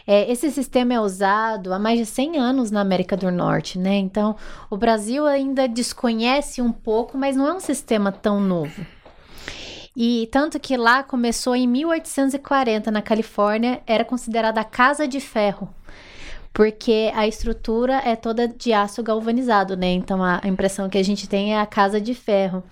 é, 0.07 0.31
esse 0.31 0.49
sistema 0.49 0.93
é 0.93 0.99
usado 0.99 1.71
há 1.73 1.77
mais 1.77 1.99
de 1.99 2.05
100 2.05 2.37
anos 2.37 2.71
na 2.71 2.81
América 2.81 3.15
do 3.15 3.29
Norte, 3.29 3.77
né? 3.77 3.97
Então, 3.97 4.35
o 4.69 4.77
Brasil 4.77 5.25
ainda 5.25 5.67
desconhece 5.67 6.61
um 6.61 6.71
pouco, 6.71 7.17
mas 7.17 7.35
não 7.35 7.47
é 7.47 7.53
um 7.53 7.59
sistema 7.59 8.11
tão 8.11 8.39
novo. 8.39 8.85
E 9.95 10.29
tanto 10.31 10.59
que 10.59 10.77
lá 10.77 11.03
começou 11.03 11.55
em 11.55 11.67
1840, 11.67 12.91
na 12.91 13.01
Califórnia, 13.01 13.81
era 13.85 14.05
considerada 14.05 14.61
a 14.61 14.63
casa 14.63 15.07
de 15.07 15.19
ferro. 15.19 15.69
Porque 16.53 17.11
a 17.15 17.27
estrutura 17.27 18.01
é 18.05 18.15
toda 18.15 18.47
de 18.47 18.73
aço 18.73 19.01
galvanizado, 19.03 19.77
né? 19.77 19.91
Então 19.91 20.23
a 20.23 20.41
impressão 20.45 20.89
que 20.89 20.97
a 20.97 21.03
gente 21.03 21.27
tem 21.27 21.53
é 21.53 21.59
a 21.59 21.65
casa 21.65 22.01
de 22.01 22.13
ferro. 22.13 22.63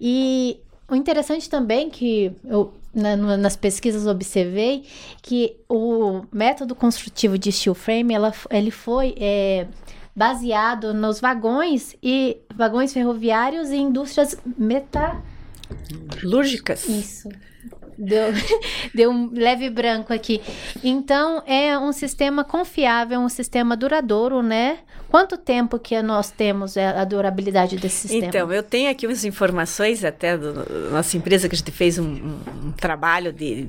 E 0.00 0.60
o 0.88 0.94
interessante 0.94 1.48
também 1.48 1.90
que 1.90 2.32
eu 2.44 2.72
na, 2.94 3.16
nas 3.16 3.56
pesquisas 3.56 4.06
observei 4.06 4.84
que 5.22 5.56
o 5.68 6.22
método 6.30 6.74
construtivo 6.74 7.38
de 7.38 7.50
steel 7.50 7.74
frame 7.74 8.12
ela, 8.12 8.32
ele 8.50 8.70
foi 8.70 9.14
é, 9.18 9.66
baseado 10.14 10.92
nos 10.92 11.20
vagões 11.20 11.96
e 12.02 12.36
vagões 12.54 12.92
ferroviários 12.92 13.70
e 13.70 13.76
indústrias 13.76 14.36
metal 14.58 15.22
Lúrgicas. 16.22 16.88
Isso. 16.88 17.28
Deu, 17.96 18.32
deu 18.94 19.10
um 19.10 19.30
leve 19.32 19.70
branco 19.70 20.12
aqui. 20.12 20.40
Então, 20.82 21.42
é 21.46 21.78
um 21.78 21.92
sistema 21.92 22.44
confiável, 22.44 23.20
um 23.20 23.28
sistema 23.28 23.76
duradouro, 23.76 24.42
né? 24.42 24.78
Quanto 25.08 25.36
tempo 25.36 25.78
que 25.78 26.00
nós 26.02 26.30
temos 26.30 26.76
é, 26.76 26.86
a 26.86 27.04
durabilidade 27.04 27.76
desse 27.76 28.08
sistema? 28.08 28.26
Então, 28.26 28.52
eu 28.52 28.62
tenho 28.62 28.90
aqui 28.90 29.06
umas 29.06 29.24
informações 29.24 30.04
até 30.04 30.38
da 30.38 30.64
nossa 30.90 31.16
empresa, 31.16 31.48
que 31.48 31.54
a 31.54 31.58
gente 31.58 31.70
fez 31.70 31.98
um, 31.98 32.04
um, 32.04 32.68
um 32.68 32.72
trabalho 32.72 33.32
de, 33.32 33.68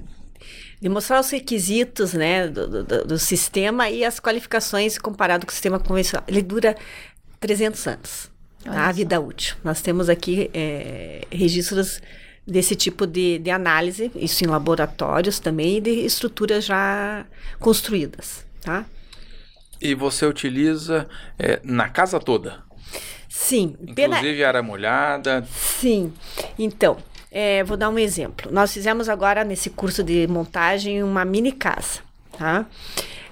de 0.82 0.90
mostrar 0.90 1.20
os 1.20 1.30
requisitos 1.30 2.14
né, 2.14 2.48
do, 2.48 2.84
do, 2.84 3.06
do, 3.06 3.20
sistema 3.20 3.90
e 3.90 4.06
as 4.06 4.20
qualificações 4.20 4.98
comparado 4.98 5.46
com 5.46 5.52
o 5.52 5.54
sistema 5.54 5.80
convencional. 5.80 6.24
Ele 6.28 6.42
dura 6.42 6.76
300 7.42 7.88
anos 7.88 8.33
a 8.66 8.92
vida 8.92 9.20
útil. 9.20 9.56
Nós 9.64 9.82
temos 9.82 10.10
aqui 10.10 10.50
é, 10.54 11.26
registros 11.32 12.02
desse 12.46 12.76
tipo 12.76 13.08
de, 13.08 13.40
de 13.40 13.50
análise, 13.50 14.12
isso 14.16 14.44
em 14.44 14.48
laboratórios 14.48 15.40
também, 15.40 15.78
e 15.78 15.82
de 15.82 15.92
estruturas 15.92 16.66
já 16.66 17.26
construídas, 17.60 18.46
tá? 18.62 18.86
E 19.82 19.94
você 19.96 20.26
utiliza 20.26 21.08
é, 21.38 21.60
na 21.64 21.90
casa 21.90 22.20
toda? 22.20 22.64
Sim. 23.28 23.76
Inclusive 23.82 23.96
pena... 23.96 24.48
área 24.48 24.64
molhada? 24.64 25.46
Sim. 25.52 26.14
Então, 26.58 26.98
é, 27.32 27.64
vou 27.64 27.76
dar 27.76 27.90
um 27.90 27.98
exemplo. 27.98 28.52
Nós 28.52 28.74
fizemos 28.74 29.10
agora, 29.10 29.44
nesse 29.44 29.70
curso 29.70 30.04
de 30.04 30.28
montagem, 30.28 31.04
uma 31.04 31.26
mini 31.26 31.52
casa, 31.52 32.02
tá? 32.38 32.66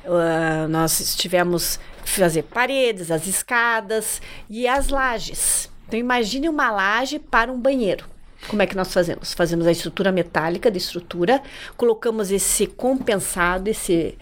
Uh, 0.04 0.68
nós 0.68 1.16
tivemos 1.16 1.80
fazer 2.20 2.44
paredes, 2.44 3.12
as 3.12 3.28
escadas 3.28 4.22
e 4.50 4.68
as 4.68 4.90
lajes. 4.90 5.70
Então 5.88 6.00
imagine 6.00 6.48
uma 6.48 6.72
laje 6.72 7.20
para 7.20 7.52
um 7.52 7.60
banheiro. 7.60 8.06
Como 8.48 8.62
é 8.62 8.66
que 8.66 8.76
nós 8.76 8.92
fazemos? 8.92 9.34
Fazemos 9.34 9.68
a 9.68 9.72
estrutura 9.72 10.12
metálica 10.12 10.72
de 10.72 10.78
estrutura, 10.78 11.42
colocamos 11.78 12.32
esse 12.32 12.66
compensado, 12.66 13.68
esse 13.68 14.18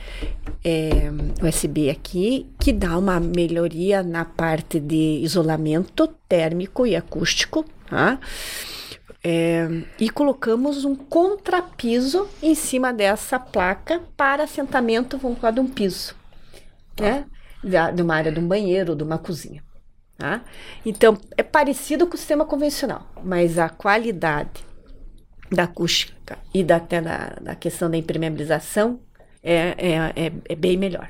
é, 0.63 1.09
USB 1.41 1.89
aqui, 1.89 2.47
que 2.59 2.73
dá 2.73 2.97
uma 2.97 3.19
melhoria 3.19 4.03
na 4.03 4.25
parte 4.25 4.79
de 4.79 5.21
isolamento 5.23 6.07
térmico 6.27 6.85
e 6.85 6.95
acústico, 6.95 7.65
tá? 7.89 8.19
É, 9.23 9.67
e 9.99 10.09
colocamos 10.09 10.85
um 10.85 10.95
contrapiso 10.95 12.27
em 12.41 12.55
cima 12.55 12.93
dessa 12.93 13.39
placa 13.39 14.01
para 14.15 14.43
assentamento, 14.43 15.17
vamos 15.17 15.39
falar 15.39 15.51
de 15.51 15.59
um 15.59 15.67
piso, 15.67 16.15
né? 16.99 17.25
De 17.63 18.01
uma 18.01 18.15
área 18.15 18.31
de 18.31 18.39
um 18.39 18.47
banheiro 18.47 18.95
de 18.95 19.03
uma 19.03 19.17
cozinha. 19.17 19.63
Tá? 20.17 20.41
Então, 20.85 21.17
é 21.37 21.43
parecido 21.43 22.05
com 22.05 22.15
o 22.15 22.17
sistema 22.17 22.45
convencional, 22.45 23.07
mas 23.23 23.57
a 23.57 23.69
qualidade 23.69 24.65
da 25.51 25.63
acústica 25.63 26.37
e 26.53 26.63
da, 26.63 26.75
até 26.75 27.01
da, 27.01 27.37
da 27.41 27.55
questão 27.55 27.89
da 27.89 27.97
impermeabilização 27.97 28.99
é, 29.41 29.75
é, 29.77 29.95
é, 30.15 30.31
é 30.49 30.55
bem 30.55 30.77
melhor. 30.77 31.09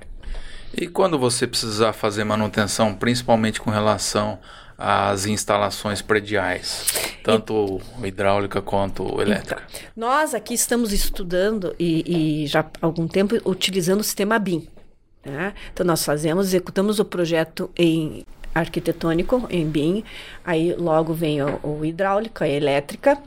E 0.73 0.87
quando 0.87 1.17
você 1.17 1.47
precisar 1.47 1.93
fazer 1.93 2.23
manutenção, 2.23 2.93
principalmente 2.93 3.59
com 3.59 3.71
relação 3.71 4.39
às 4.77 5.25
instalações 5.25 6.01
prediais, 6.01 6.85
tanto 7.23 7.81
e, 8.01 8.07
hidráulica 8.07 8.61
quanto 8.61 9.19
elétrica? 9.19 9.63
Então, 9.67 9.81
nós 9.95 10.33
aqui 10.33 10.53
estamos 10.53 10.93
estudando 10.93 11.75
e, 11.79 12.43
e, 12.43 12.47
já 12.47 12.61
há 12.61 12.65
algum 12.85 13.07
tempo 13.07 13.35
utilizando 13.43 14.01
o 14.01 14.03
sistema 14.03 14.37
BIM, 14.37 14.67
né? 15.29 15.53
Então, 15.73 15.85
nós 15.85 16.03
fazemos, 16.03 16.47
executamos 16.47 16.99
o 16.99 17.05
projeto 17.05 17.69
em 17.77 18.25
arquitetônico, 18.53 19.45
em 19.49 19.65
BIM, 19.65 20.03
aí 20.43 20.73
logo 20.73 21.13
vem 21.13 21.41
o, 21.41 21.59
o 21.63 21.85
hidráulica, 21.85 22.45
a 22.45 22.49
elétrica 22.49 23.17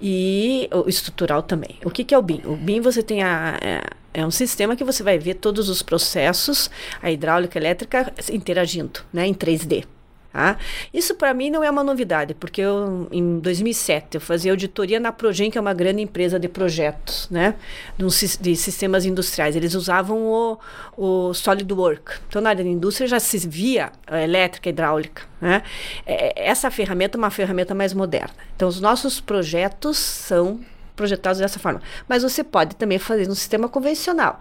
e 0.00 0.68
o 0.72 0.88
estrutural 0.88 1.42
também. 1.42 1.76
O 1.84 1.90
que, 1.90 2.04
que 2.04 2.14
é 2.14 2.18
o 2.18 2.22
BIM? 2.22 2.42
O 2.44 2.56
BIM 2.56 2.80
você 2.80 3.02
tem 3.02 3.22
a, 3.22 3.58
é, 3.60 3.82
é, 4.14 4.26
um 4.26 4.30
sistema 4.30 4.76
que 4.76 4.84
você 4.84 5.02
vai 5.02 5.18
ver 5.18 5.34
todos 5.34 5.68
os 5.68 5.82
processos, 5.82 6.70
a 7.02 7.10
hidráulica, 7.10 7.58
a 7.58 7.60
elétrica 7.60 8.12
interagindo, 8.30 9.00
né, 9.12 9.26
em 9.26 9.34
3D. 9.34 9.84
Tá? 10.32 10.58
Isso 10.92 11.14
para 11.14 11.32
mim 11.32 11.50
não 11.50 11.64
é 11.64 11.70
uma 11.70 11.82
novidade, 11.82 12.34
porque 12.34 12.60
eu, 12.60 13.08
em 13.10 13.38
2007 13.38 14.16
eu 14.16 14.20
fazia 14.20 14.52
auditoria 14.52 15.00
na 15.00 15.10
Progen, 15.10 15.50
que 15.50 15.56
é 15.56 15.60
uma 15.60 15.72
grande 15.72 16.02
empresa 16.02 16.38
de 16.38 16.48
projetos, 16.48 17.26
né, 17.30 17.54
de, 17.98 18.54
sistemas 18.54 19.06
industriais. 19.06 19.56
Eles 19.56 19.74
usavam 19.74 20.18
o, 20.22 20.58
o 20.96 21.34
SolidWorks. 21.34 22.20
Então, 22.28 22.42
na 22.42 22.50
área 22.50 22.62
da 22.62 22.70
indústria 22.70 23.08
já 23.08 23.18
se 23.18 23.38
via 23.48 23.90
a 24.06 24.22
elétrica, 24.22 24.68
a 24.68 24.70
hidráulica. 24.70 25.22
Né? 25.40 25.62
É, 26.06 26.48
essa 26.48 26.70
ferramenta 26.70 27.16
é 27.16 27.18
uma 27.18 27.30
ferramenta 27.30 27.74
mais 27.74 27.94
moderna. 27.94 28.34
Então, 28.54 28.68
os 28.68 28.80
nossos 28.80 29.20
projetos 29.20 29.96
são 29.96 30.60
projetados 30.94 31.38
dessa 31.38 31.58
forma. 31.58 31.80
Mas 32.06 32.22
você 32.22 32.44
pode 32.44 32.76
também 32.76 32.98
fazer 32.98 33.26
no 33.26 33.34
sistema 33.34 33.68
convencional. 33.68 34.38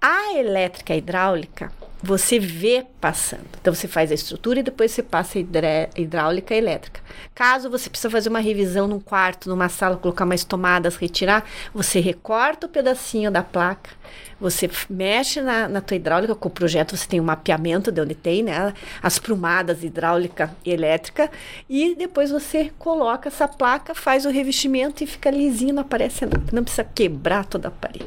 A 0.00 0.34
elétrica 0.34 0.94
hidráulica, 0.94 1.72
você 2.02 2.38
vê 2.38 2.84
passando. 3.00 3.46
Então 3.60 3.74
você 3.74 3.88
faz 3.88 4.10
a 4.10 4.14
estrutura 4.14 4.60
e 4.60 4.62
depois 4.62 4.92
você 4.92 5.02
passa 5.02 5.38
a 5.38 6.00
hidráulica 6.00 6.54
e 6.54 6.58
elétrica. 6.58 7.00
Caso 7.34 7.70
você 7.70 7.88
precisa 7.88 8.10
fazer 8.10 8.28
uma 8.28 8.38
revisão 8.38 8.86
num 8.86 9.00
quarto, 9.00 9.48
numa 9.48 9.68
sala, 9.68 9.96
colocar 9.96 10.26
mais 10.26 10.44
tomadas, 10.44 10.96
retirar, 10.96 11.44
você 11.72 12.00
recorta 12.00 12.66
o 12.66 12.70
pedacinho 12.70 13.30
da 13.30 13.42
placa, 13.42 13.90
você 14.38 14.70
mexe 14.90 15.40
na, 15.40 15.66
na 15.66 15.80
tua 15.80 15.96
hidráulica, 15.96 16.34
com 16.34 16.48
o 16.48 16.52
projeto 16.52 16.96
você 16.96 17.08
tem 17.08 17.20
um 17.20 17.24
mapeamento 17.24 17.90
de 17.90 18.00
onde 18.00 18.14
tem, 18.14 18.42
né? 18.42 18.74
As 19.02 19.18
prumadas 19.18 19.82
hidráulica 19.82 20.54
e 20.64 20.70
elétrica, 20.70 21.30
e 21.68 21.94
depois 21.94 22.30
você 22.30 22.70
coloca 22.78 23.28
essa 23.28 23.48
placa, 23.48 23.94
faz 23.94 24.26
o 24.26 24.30
revestimento 24.30 25.02
e 25.02 25.06
fica 25.06 25.30
lisinho, 25.30 25.74
não 25.74 25.82
aparece 25.82 26.26
nada. 26.26 26.44
Não 26.52 26.62
precisa 26.62 26.84
quebrar 26.84 27.46
toda 27.46 27.68
a 27.68 27.70
parede. 27.70 28.06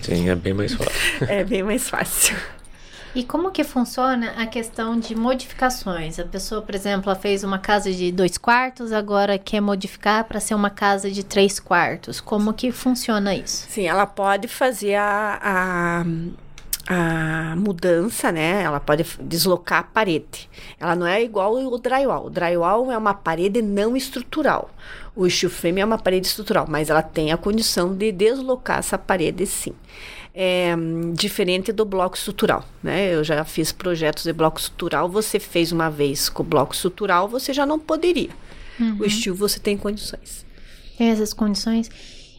Sim, 0.00 0.30
é 0.30 0.34
bem 0.34 0.54
mais 0.54 0.72
fácil. 0.72 0.92
é 1.28 1.44
bem 1.44 1.62
mais 1.62 1.88
fácil. 1.88 2.36
E 3.16 3.24
como 3.24 3.50
que 3.50 3.64
funciona 3.64 4.32
a 4.36 4.46
questão 4.46 5.00
de 5.00 5.14
modificações? 5.14 6.18
A 6.18 6.24
pessoa, 6.26 6.60
por 6.60 6.74
exemplo, 6.74 7.16
fez 7.16 7.42
uma 7.42 7.58
casa 7.58 7.90
de 7.90 8.12
dois 8.12 8.36
quartos, 8.36 8.92
agora 8.92 9.38
quer 9.38 9.62
modificar 9.62 10.24
para 10.24 10.38
ser 10.38 10.54
uma 10.54 10.68
casa 10.68 11.10
de 11.10 11.24
três 11.24 11.58
quartos. 11.58 12.20
Como 12.20 12.52
que 12.52 12.70
funciona 12.70 13.34
isso? 13.34 13.68
Sim, 13.70 13.86
ela 13.86 14.04
pode 14.04 14.48
fazer 14.48 14.96
a, 14.96 15.40
a 15.42 16.04
a 16.88 17.56
mudança, 17.56 18.30
né? 18.30 18.62
Ela 18.62 18.78
pode 18.78 19.04
deslocar 19.20 19.80
a 19.80 19.82
parede. 19.82 20.48
Ela 20.78 20.94
não 20.94 21.06
é 21.06 21.20
igual 21.22 21.54
o 21.54 21.78
drywall. 21.78 22.26
O 22.26 22.30
drywall 22.30 22.92
é 22.92 22.98
uma 22.98 23.12
parede 23.14 23.60
não 23.60 23.96
estrutural. 23.96 24.70
O 25.14 25.28
steel 25.28 25.50
frame 25.50 25.80
é 25.80 25.84
uma 25.84 25.98
parede 25.98 26.28
estrutural, 26.28 26.66
mas 26.68 26.88
ela 26.88 27.02
tem 27.02 27.32
a 27.32 27.36
condição 27.36 27.92
de 27.92 28.12
deslocar 28.12 28.78
essa 28.78 28.96
parede, 28.96 29.46
sim. 29.46 29.74
É, 30.38 30.74
diferente 31.14 31.72
do 31.72 31.86
bloco 31.86 32.14
estrutural, 32.14 32.62
né? 32.82 33.14
Eu 33.14 33.24
já 33.24 33.42
fiz 33.42 33.72
projetos 33.72 34.24
de 34.24 34.34
bloco 34.34 34.60
estrutural. 34.60 35.08
Você 35.08 35.40
fez 35.40 35.72
uma 35.72 35.88
vez 35.88 36.28
com 36.28 36.42
o 36.42 36.46
bloco 36.46 36.74
estrutural, 36.74 37.26
você 37.26 37.54
já 37.54 37.64
não 37.64 37.78
poderia. 37.78 38.28
Uhum. 38.78 38.98
O 39.00 39.08
steel 39.08 39.34
você 39.34 39.58
tem 39.58 39.78
condições. 39.78 40.44
Tem 40.98 41.08
essas 41.08 41.32
condições. 41.32 41.90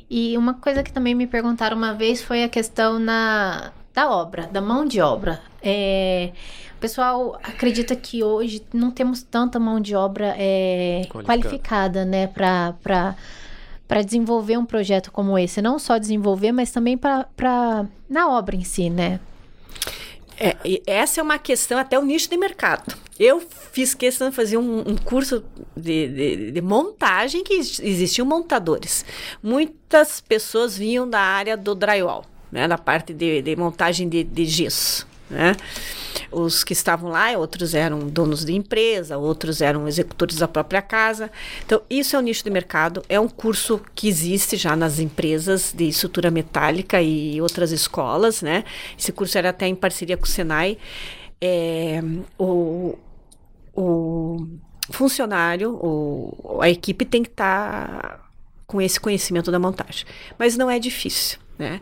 E 0.10 0.38
uma 0.38 0.54
coisa 0.54 0.84
que 0.84 0.94
também 0.94 1.16
me 1.16 1.26
perguntaram 1.26 1.76
uma 1.76 1.94
vez 1.94 2.22
foi 2.22 2.44
a 2.44 2.50
questão 2.50 3.00
na 3.00 3.74
da 3.98 4.12
obra, 4.12 4.46
da 4.46 4.62
mão 4.62 4.86
de 4.86 5.02
obra. 5.02 5.42
É, 5.60 6.32
o 6.76 6.80
pessoal 6.80 7.40
acredita 7.42 7.96
que 7.96 8.24
hoje 8.24 8.62
não 8.72 8.92
temos 8.92 9.24
tanta 9.24 9.60
mão 9.60 9.80
de 9.80 9.96
obra 9.96 10.36
é, 10.38 11.08
qualificada. 11.10 11.26
qualificada, 11.26 12.06
né, 12.06 12.28
para 12.28 13.16
para 13.88 14.02
desenvolver 14.02 14.58
um 14.58 14.66
projeto 14.66 15.12
como 15.12 15.38
esse, 15.38 15.62
não 15.62 15.80
só 15.80 15.98
desenvolver, 15.98 16.52
mas 16.52 16.72
também 16.72 16.98
para 16.98 17.86
na 18.10 18.30
obra 18.30 18.56
em 18.56 18.64
si, 18.64 18.90
né? 18.90 19.20
É, 20.40 20.56
essa 20.86 21.20
é 21.20 21.24
uma 21.24 21.40
questão 21.40 21.80
até 21.80 21.98
o 21.98 22.04
nicho 22.04 22.30
de 22.30 22.38
mercado. 22.38 22.96
Eu 23.20 23.42
fiz 23.72 23.96
questão 23.96 24.30
de 24.30 24.36
fazer 24.36 24.58
um, 24.58 24.80
um 24.80 24.96
curso 24.96 25.44
de, 25.76 26.08
de, 26.08 26.52
de, 26.52 26.62
montagem 26.62 27.44
que 27.44 27.56
existiam 27.56 28.28
montadores. 28.28 29.04
Muitas 29.42 30.22
pessoas 30.22 30.78
vinham 30.78 31.10
da 31.10 31.20
área 31.20 31.58
do 31.58 31.74
drywall 31.74 32.24
né, 32.52 32.68
na 32.68 32.78
parte 32.78 33.14
de, 33.14 33.42
de 33.42 33.56
montagem 33.56 34.08
de, 34.08 34.24
de 34.24 34.46
gesso. 34.46 35.08
Né? 35.30 35.56
Os 36.32 36.64
que 36.64 36.74
estavam 36.74 37.10
lá, 37.10 37.32
outros 37.38 37.74
eram 37.74 38.00
donos 38.00 38.44
de 38.44 38.54
empresa, 38.54 39.18
outros 39.18 39.62
eram 39.62 39.88
executores 39.88 40.38
da 40.38 40.48
própria 40.48 40.82
casa. 40.82 41.32
Então, 41.66 41.82
isso 41.90 42.16
é 42.16 42.20
um 42.20 42.22
nicho 42.22 42.44
de 42.44 42.50
mercado, 42.50 43.04
é 43.08 43.20
um 43.20 43.28
curso 43.28 43.82
que 43.96 44.08
existe 44.08 44.58
já 44.58 44.76
nas 44.76 45.00
empresas 45.00 45.74
de 45.76 45.88
estrutura 45.88 46.30
metálica 46.30 47.02
e 47.02 47.42
outras 47.42 47.72
escolas, 47.72 48.42
né? 48.42 48.64
Esse 48.98 49.12
curso 49.12 49.38
era 49.38 49.50
até 49.50 49.68
em 49.68 49.76
parceria 49.76 50.18
com 50.18 50.26
o 50.26 50.28
Senai. 50.28 50.78
É, 51.40 52.02
o, 52.38 52.98
o 53.76 54.48
funcionário, 54.92 55.74
o, 55.76 56.60
a 56.62 56.70
equipe 56.70 57.06
tem 57.06 57.24
que 57.24 57.30
estar 57.30 58.02
tá 58.02 58.28
com 58.66 58.82
esse 58.82 59.00
conhecimento 59.00 59.50
da 59.52 59.58
montagem. 59.60 60.06
Mas 60.38 60.58
não 60.58 60.70
é 60.70 60.78
difícil. 60.78 61.40
Né? 61.58 61.80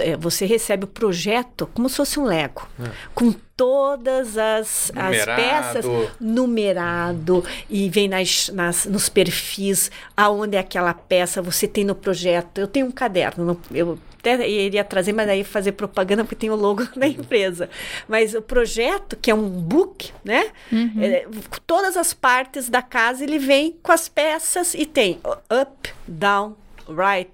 É, 0.00 0.16
você 0.16 0.44
recebe 0.44 0.84
o 0.84 0.88
projeto 0.88 1.68
como 1.72 1.88
se 1.88 1.96
fosse 1.96 2.20
um 2.20 2.24
Lego, 2.24 2.68
é. 2.78 2.90
com 3.14 3.32
todas 3.56 4.36
as, 4.36 4.92
as 4.94 5.24
peças 5.24 5.84
numerado 6.20 7.44
e 7.70 7.88
vem 7.88 8.08
nas, 8.08 8.48
nas, 8.48 8.84
nos 8.84 9.08
perfis 9.08 9.90
aonde 10.16 10.56
é 10.56 10.60
aquela 10.60 10.92
peça 10.92 11.40
você 11.40 11.66
tem 11.68 11.84
no 11.84 11.94
projeto. 11.94 12.58
Eu 12.58 12.66
tenho 12.66 12.86
um 12.86 12.90
caderno, 12.90 13.44
no, 13.44 13.60
eu 13.72 13.98
até 14.18 14.48
iria 14.48 14.82
trazer, 14.82 15.12
mas 15.12 15.28
aí 15.28 15.44
fazer 15.44 15.72
propaganda 15.72 16.24
porque 16.24 16.34
tem 16.34 16.50
o 16.50 16.56
logo 16.56 16.84
da 16.96 17.06
empresa. 17.06 17.68
Mas 18.08 18.34
o 18.34 18.42
projeto, 18.42 19.16
que 19.16 19.30
é 19.30 19.34
um 19.34 19.48
book, 19.48 20.12
né? 20.24 20.50
Uhum. 20.72 21.02
É, 21.02 21.26
todas 21.66 21.96
as 21.96 22.14
partes 22.14 22.68
da 22.68 22.82
casa 22.82 23.22
ele 23.22 23.38
vem 23.38 23.76
com 23.82 23.92
as 23.92 24.08
peças 24.08 24.74
e 24.74 24.86
tem 24.86 25.20
up, 25.50 25.92
down, 26.08 26.56
right, 26.88 27.30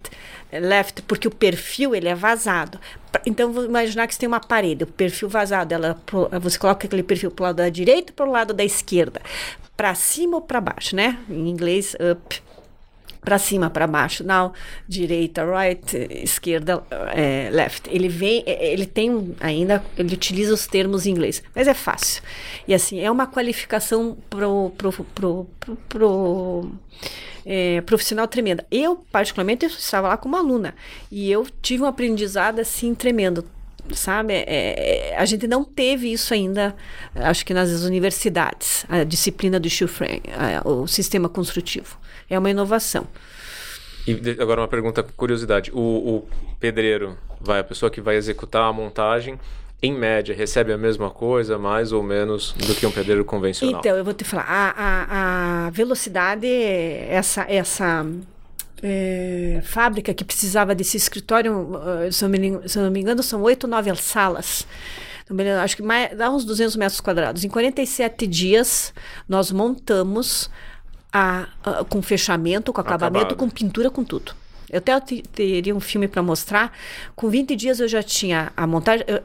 left, 0.52 1.02
porque 1.02 1.28
o 1.28 1.30
perfil 1.30 1.94
ele 1.94 2.08
é 2.08 2.14
vazado. 2.14 2.78
Então, 3.26 3.52
vou 3.52 3.64
imaginar 3.64 4.06
que 4.06 4.14
você 4.14 4.20
tem 4.20 4.26
uma 4.26 4.40
parede, 4.40 4.84
o 4.84 4.86
perfil 4.86 5.28
vazado, 5.28 5.74
ela, 5.74 6.00
você 6.40 6.58
coloca 6.58 6.86
aquele 6.86 7.02
perfil 7.02 7.30
para 7.30 7.42
o 7.42 7.46
lado 7.46 7.56
da 7.56 7.68
direita 7.68 8.12
para 8.12 8.26
o 8.26 8.30
lado 8.30 8.54
da 8.54 8.64
esquerda? 8.64 9.20
Para 9.76 9.94
cima 9.94 10.36
ou 10.36 10.42
para 10.42 10.60
baixo, 10.60 10.94
né? 10.94 11.18
Em 11.28 11.48
inglês, 11.48 11.94
up, 11.94 12.42
para 13.20 13.38
cima, 13.38 13.68
para 13.68 13.86
baixo, 13.86 14.24
now, 14.24 14.52
direita, 14.88 15.44
right, 15.44 15.96
esquerda, 16.22 16.82
é, 17.14 17.50
left. 17.52 17.88
Ele 17.90 18.08
vem, 18.08 18.42
é, 18.46 18.72
ele 18.72 18.86
tem 18.86 19.34
ainda, 19.40 19.84
ele 19.96 20.14
utiliza 20.14 20.54
os 20.54 20.66
termos 20.66 21.06
em 21.06 21.10
inglês, 21.10 21.42
mas 21.54 21.68
é 21.68 21.74
fácil. 21.74 22.22
E 22.66 22.74
assim, 22.74 23.00
é 23.00 23.10
uma 23.10 23.26
qualificação 23.26 24.16
pro, 24.28 24.72
pro, 24.76 24.92
pro, 24.92 25.46
pro, 25.58 25.76
pro 25.88 26.70
é, 27.44 27.80
profissional 27.82 28.26
tremenda. 28.26 28.66
Eu, 28.70 29.04
particularmente, 29.10 29.64
eu 29.64 29.70
estava 29.70 30.08
lá 30.08 30.16
como 30.16 30.36
aluna 30.36 30.74
e 31.10 31.30
eu 31.30 31.46
tive 31.60 31.82
um 31.82 31.86
aprendizado 31.86 32.60
assim 32.60 32.94
tremendo 32.94 33.44
sabe? 33.94 34.34
É, 34.34 34.44
é, 35.12 35.16
a 35.16 35.24
gente 35.24 35.46
não 35.46 35.64
teve 35.64 36.12
isso 36.12 36.32
ainda, 36.32 36.76
acho 37.14 37.44
que 37.44 37.52
nas 37.52 37.70
universidades, 37.82 38.84
a 38.88 39.04
disciplina 39.04 39.58
do 39.58 39.68
frame, 39.88 40.22
a, 40.36 40.68
o 40.68 40.86
sistema 40.86 41.28
construtivo. 41.28 41.98
É 42.30 42.38
uma 42.38 42.48
inovação. 42.48 43.06
E 44.06 44.40
agora 44.40 44.62
uma 44.62 44.68
pergunta, 44.68 45.02
curiosidade. 45.02 45.70
O, 45.72 45.78
o 45.78 46.28
pedreiro, 46.58 47.18
vai, 47.40 47.60
a 47.60 47.64
pessoa 47.64 47.90
que 47.90 48.00
vai 48.00 48.16
executar 48.16 48.62
a 48.62 48.72
montagem, 48.72 49.38
em 49.82 49.92
média, 49.92 50.34
recebe 50.34 50.72
a 50.72 50.78
mesma 50.78 51.10
coisa, 51.10 51.58
mais 51.58 51.92
ou 51.92 52.02
menos, 52.02 52.52
do 52.52 52.74
que 52.74 52.86
um 52.86 52.90
pedreiro 52.90 53.24
convencional? 53.24 53.80
Então, 53.80 53.96
eu 53.96 54.04
vou 54.04 54.14
te 54.14 54.24
falar, 54.24 54.44
a, 54.46 54.74
a, 54.76 55.66
a 55.66 55.70
velocidade, 55.70 56.46
essa, 56.46 57.46
essa 57.48 58.06
é, 58.82 59.60
fábrica 59.64 60.12
que 60.12 60.24
precisava 60.24 60.74
desse 60.74 60.96
escritório, 60.96 61.70
eh, 62.02 62.10
se, 62.10 62.24
eu 62.24 62.28
me, 62.28 62.68
se 62.68 62.78
eu 62.78 62.84
não 62.84 62.90
me 62.90 63.00
engano, 63.00 63.22
são 63.22 63.40
oito, 63.42 63.66
nove 63.66 63.94
salas. 63.96 64.66
Acho 65.62 65.76
que 65.76 65.82
mais, 65.82 66.16
dá 66.16 66.28
uns 66.28 66.44
200 66.44 66.76
metros 66.76 67.00
quadrados. 67.00 67.44
Em 67.44 67.48
47 67.48 68.26
dias, 68.26 68.92
nós 69.28 69.52
montamos 69.52 70.50
a, 71.12 71.46
a 71.62 71.84
com 71.84 72.00
fechamento, 72.02 72.72
com 72.72 72.80
acabamento, 72.80 73.26
Acabado. 73.26 73.38
com 73.38 73.48
pintura, 73.50 73.90
com 73.90 74.04
tudo. 74.04 74.32
Eu 74.68 74.78
até 74.78 74.98
teria 75.00 75.74
um 75.74 75.80
filme 75.80 76.06
para 76.06 76.22
mostrar. 76.22 76.72
Com 77.16 77.28
20 77.28 77.56
dias 77.56 77.80
eu 77.80 77.88
já 77.88 78.02
tinha 78.02 78.52
a 78.56 78.66
montagem. 78.66 79.04
Eu, 79.08 79.22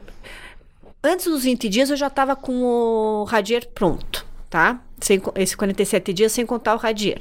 Antes 1.08 1.26
dos 1.26 1.44
20 1.44 1.68
dias 1.68 1.88
eu 1.88 1.96
já 1.96 2.08
estava 2.08 2.34
com 2.34 2.64
o 2.64 3.24
radier 3.24 3.68
pronto, 3.68 4.26
tá? 4.50 4.80
Sem, 5.00 5.22
esse 5.36 5.56
47 5.56 6.12
dias 6.12 6.32
sem 6.32 6.44
contar 6.44 6.74
o 6.74 6.78
radier. 6.78 7.18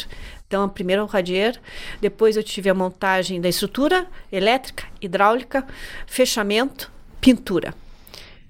Então, 0.47 0.67
primeiro 0.67 1.03
o 1.03 1.05
radier, 1.05 1.59
depois 2.01 2.35
eu 2.35 2.41
tive 2.41 2.67
a 2.67 2.73
montagem 2.73 3.39
da 3.39 3.47
estrutura 3.47 4.07
elétrica, 4.31 4.85
hidráulica, 4.99 5.67
fechamento, 6.07 6.91
pintura. 7.21 7.75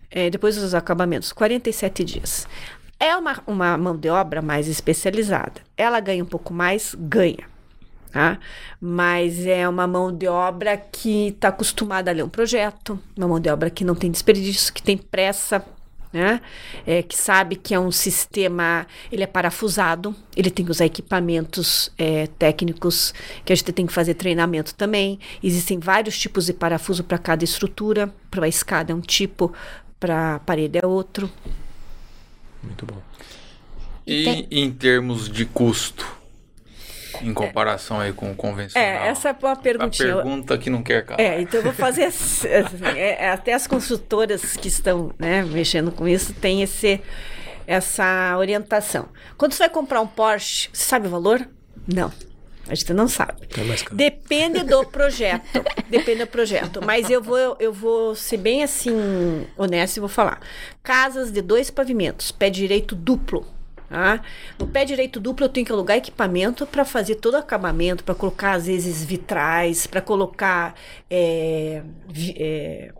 É, 0.09 0.29
depois 0.29 0.57
os 0.57 0.73
acabamentos, 0.73 1.33
47 1.33 2.03
dias. 2.05 2.47
É 3.05 3.15
uma, 3.15 3.43
uma 3.45 3.77
mão 3.77 3.95
de 3.95 4.09
obra 4.09 4.41
mais 4.41 4.67
especializada. 4.67 5.61
Ela 5.77 5.99
ganha 5.99 6.23
um 6.23 6.27
pouco 6.27 6.51
mais? 6.51 6.95
Ganha 6.97 7.55
tá? 8.15 8.39
Mas 8.79 9.45
é 9.45 9.67
uma 9.67 9.85
mão 9.85 10.09
de 10.09 10.25
obra 10.25 10.77
que 10.77 11.27
está 11.27 11.49
acostumada 11.49 12.09
a 12.09 12.13
ler 12.13 12.23
um 12.23 12.29
projeto, 12.29 12.97
uma 13.15 13.27
mão 13.27 13.39
de 13.41 13.49
obra 13.49 13.69
que 13.69 13.83
não 13.83 13.93
tem 13.93 14.09
desperdício, 14.09 14.73
que 14.73 14.81
tem 14.81 14.97
pressa, 14.97 15.63
né? 16.13 16.39
É, 16.87 17.03
que 17.03 17.17
sabe 17.17 17.57
que 17.57 17.75
é 17.75 17.79
um 17.79 17.91
sistema, 17.91 18.87
ele 19.11 19.21
é 19.21 19.27
parafusado, 19.27 20.15
ele 20.33 20.49
tem 20.49 20.65
que 20.65 20.71
usar 20.71 20.85
equipamentos 20.85 21.91
é, 21.97 22.27
técnicos, 22.39 23.13
que 23.43 23.51
a 23.51 23.55
gente 23.55 23.73
tem 23.73 23.85
que 23.85 23.91
fazer 23.91 24.13
treinamento 24.13 24.73
também. 24.73 25.19
Existem 25.43 25.77
vários 25.77 26.17
tipos 26.17 26.45
de 26.45 26.53
parafuso 26.53 27.03
para 27.03 27.17
cada 27.17 27.43
estrutura, 27.43 28.11
para 28.31 28.45
a 28.45 28.49
escada 28.49 28.93
é 28.93 28.95
um 28.95 29.01
tipo, 29.01 29.53
para 29.99 30.35
a 30.35 30.39
parede 30.39 30.79
é 30.81 30.87
outro. 30.87 31.29
Muito 32.65 32.85
bom. 32.85 33.01
E, 34.05 34.21
e 34.21 34.23
tem... 34.23 34.47
em 34.51 34.71
termos 34.71 35.29
de 35.29 35.45
custo? 35.45 36.15
Em 37.21 37.33
comparação 37.33 37.99
aí 37.99 38.11
com 38.11 38.31
o 38.31 38.35
convencional. 38.35 38.87
É, 38.87 39.07
essa 39.07 39.29
é 39.29 39.35
uma 39.41 39.55
perguntinha. 39.55 40.13
A 40.13 40.15
pergunta 40.17 40.57
que 40.57 40.69
não 40.69 40.83
quer 40.83 41.05
calar. 41.05 41.21
É, 41.21 41.41
então 41.41 41.59
eu 41.59 41.63
vou 41.63 41.73
fazer. 41.73 42.03
Assim, 42.03 42.47
é, 42.95 43.29
até 43.29 43.53
as 43.53 43.67
consultoras 43.67 44.57
que 44.57 44.67
estão 44.67 45.13
né, 45.17 45.43
mexendo 45.43 45.91
com 45.91 46.07
isso 46.07 46.33
têm 46.33 46.61
esse, 46.61 47.01
essa 47.65 48.35
orientação. 48.37 49.07
Quando 49.37 49.53
você 49.53 49.59
vai 49.59 49.69
comprar 49.69 50.01
um 50.01 50.07
Porsche, 50.07 50.69
você 50.73 50.83
sabe 50.83 51.07
o 51.07 51.09
valor? 51.09 51.47
Não. 51.87 52.11
A 52.67 52.73
gente 52.73 52.93
não 52.93 53.07
sabe. 53.07 53.43
É 53.43 53.93
Depende 53.93 54.63
do 54.63 54.85
projeto. 54.85 55.63
Depende 55.87 56.25
do 56.25 56.27
projeto. 56.27 56.81
Mas 56.83 57.09
eu 57.09 57.21
vou, 57.21 57.55
eu 57.59 57.71
vou 57.71 58.15
ser 58.15 58.37
bem 58.37 58.63
assim, 58.63 59.45
honesto 59.55 59.97
e 59.97 59.99
vou 59.99 60.09
falar. 60.09 60.39
Casas 60.81 61.31
de 61.31 61.41
dois 61.41 61.69
pavimentos, 61.69 62.31
pé 62.31 62.49
direito 62.49 62.95
duplo. 62.95 63.45
Tá? 63.87 64.19
No 64.57 64.67
pé 64.67 64.83
direito 64.83 65.19
duplo 65.19 65.45
eu 65.45 65.49
tenho 65.49 65.65
que 65.65 65.71
alugar 65.71 65.97
equipamento 65.97 66.65
para 66.65 66.83
fazer 66.83 67.15
todo 67.15 67.35
o 67.35 67.37
acabamento, 67.37 68.03
para 68.03 68.15
colocar 68.15 68.53
às 68.53 68.65
vezes 68.65 69.03
vitrais, 69.03 69.85
para 69.85 70.01
colocar 70.01 70.73
é, 71.07 71.83
é, 72.35 72.91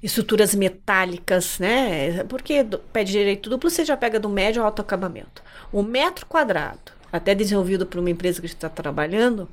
estruturas 0.00 0.54
metálicas, 0.54 1.58
né? 1.58 2.22
Porque 2.24 2.62
do 2.62 2.78
pé 2.78 3.02
direito 3.02 3.50
duplo 3.50 3.68
você 3.68 3.84
já 3.84 3.96
pega 3.96 4.20
do 4.20 4.28
médio 4.28 4.62
ao 4.62 4.66
alto 4.66 4.80
acabamento. 4.80 5.42
O 5.72 5.82
metro 5.82 6.24
quadrado, 6.26 6.92
até 7.12 7.34
desenvolvido 7.34 7.86
por 7.86 7.98
uma 7.98 8.10
empresa 8.10 8.40
que 8.40 8.46
está 8.46 8.68
trabalhando, 8.68 9.48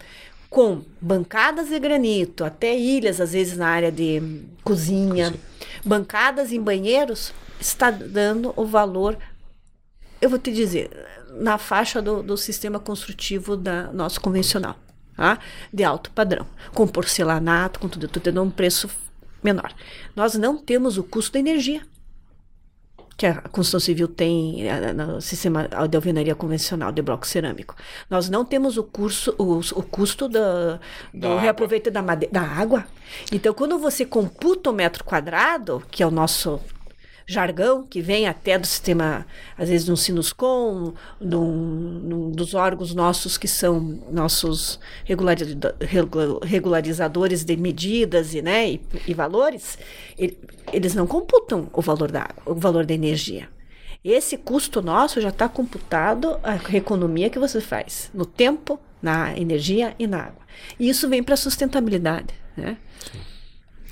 com 0.50 0.82
bancadas 1.02 1.70
de 1.70 1.80
granito, 1.80 2.44
até 2.44 2.76
ilhas, 2.76 3.20
às 3.20 3.34
vezes 3.34 3.58
na 3.58 3.68
área 3.68 3.92
de 3.92 4.22
cozinha, 4.64 5.34
bancadas 5.84 6.52
em 6.52 6.62
banheiros, 6.62 7.34
está 7.60 7.92
dando 7.92 8.54
o 8.56 8.66
valor, 8.66 9.18
eu 10.22 10.30
vou 10.30 10.40
te 10.40 10.52
dizer, 10.52 10.90
na 11.32 11.58
faixa 11.58 12.02
do, 12.02 12.24
do 12.24 12.38
sistema 12.38 12.80
construtivo 12.80 13.58
da 13.58 13.92
nosso 13.92 14.22
convencional, 14.22 14.78
tá? 15.16 15.40
de 15.74 15.84
alto 15.84 16.12
padrão, 16.12 16.46
com 16.74 16.88
porcelanato, 16.88 17.80
com 17.80 17.90
tudo, 17.90 18.08
tudo 18.08 18.24
tendo 18.24 18.42
um 18.42 18.52
preço 18.52 18.90
menor. 19.44 19.74
Nós 20.16 20.36
não 20.36 20.58
temos 20.58 20.98
o 20.98 21.04
custo 21.04 21.34
da 21.34 21.40
energia 21.40 21.82
que 23.18 23.26
a 23.26 23.36
construção 23.42 23.80
civil 23.80 24.08
tem 24.08 24.68
eh, 24.68 24.94
no 24.94 25.22
sistema 25.22 25.68
de 25.68 25.96
alvenaria 25.96 26.36
convencional 26.36 26.92
de 26.92 27.02
bloco 27.02 27.26
cerâmico. 27.26 27.76
Nós 28.10 28.30
não 28.30 28.44
temos 28.44 28.78
o, 28.78 28.84
curso, 28.84 29.34
o, 29.38 29.60
o 29.60 29.84
custo 29.84 30.28
do, 30.28 30.40
do 31.14 31.38
reaproveitamento 31.38 32.32
da, 32.32 32.42
da 32.42 32.42
água. 32.42 32.86
Então, 33.32 33.54
quando 33.54 33.80
você 33.80 34.06
computa 34.06 34.70
o 34.70 34.74
metro 34.74 35.04
quadrado, 35.04 35.82
que 35.90 36.04
é 36.04 36.08
o 36.08 36.12
nosso 36.12 36.60
jargão 37.26 37.84
que 37.84 38.02
vem 38.02 38.28
até 38.28 38.58
do 38.58 38.68
sistema, 38.68 39.26
às 39.58 39.70
vezes, 39.70 39.88
no 39.88 39.98
Sinuscom, 39.98 40.94
num, 41.20 41.52
num 41.52 42.32
dos 42.32 42.54
órgãos 42.54 42.94
nossos 42.94 43.38
que 43.38 43.48
são 43.48 44.00
nossos 44.12 44.80
regularizadores 46.44 47.44
de 47.44 47.58
medidas 47.58 48.34
e, 48.34 48.42
né, 48.42 48.70
e, 48.70 48.82
e 49.08 49.14
valores, 49.14 49.78
ele, 50.18 50.38
eles 50.72 50.94
não 50.94 51.08
computam 51.08 51.70
o 51.74 51.82
valor 51.82 52.12
da 52.12 52.22
água, 52.24 52.44
o 52.46 52.56
valor 52.56 52.86
da 52.86 52.94
energia. 52.94 53.50
Esse 54.04 54.38
custo 54.38 54.84
nosso 54.84 55.20
já 55.20 55.30
está 55.30 55.50
computado 55.50 56.40
a 56.44 56.56
economia 56.76 57.28
que 57.28 57.40
você 57.40 57.60
faz 57.60 58.12
no 58.14 58.24
tempo, 58.24 58.80
na 59.02 59.36
energia 59.36 59.96
e 59.98 60.06
na 60.06 60.20
água. 60.20 60.46
E 60.80 60.88
isso 60.88 61.10
vem 61.10 61.24
para 61.24 61.34
a 61.34 61.38
sustentabilidade, 61.38 62.34
né? 62.56 62.78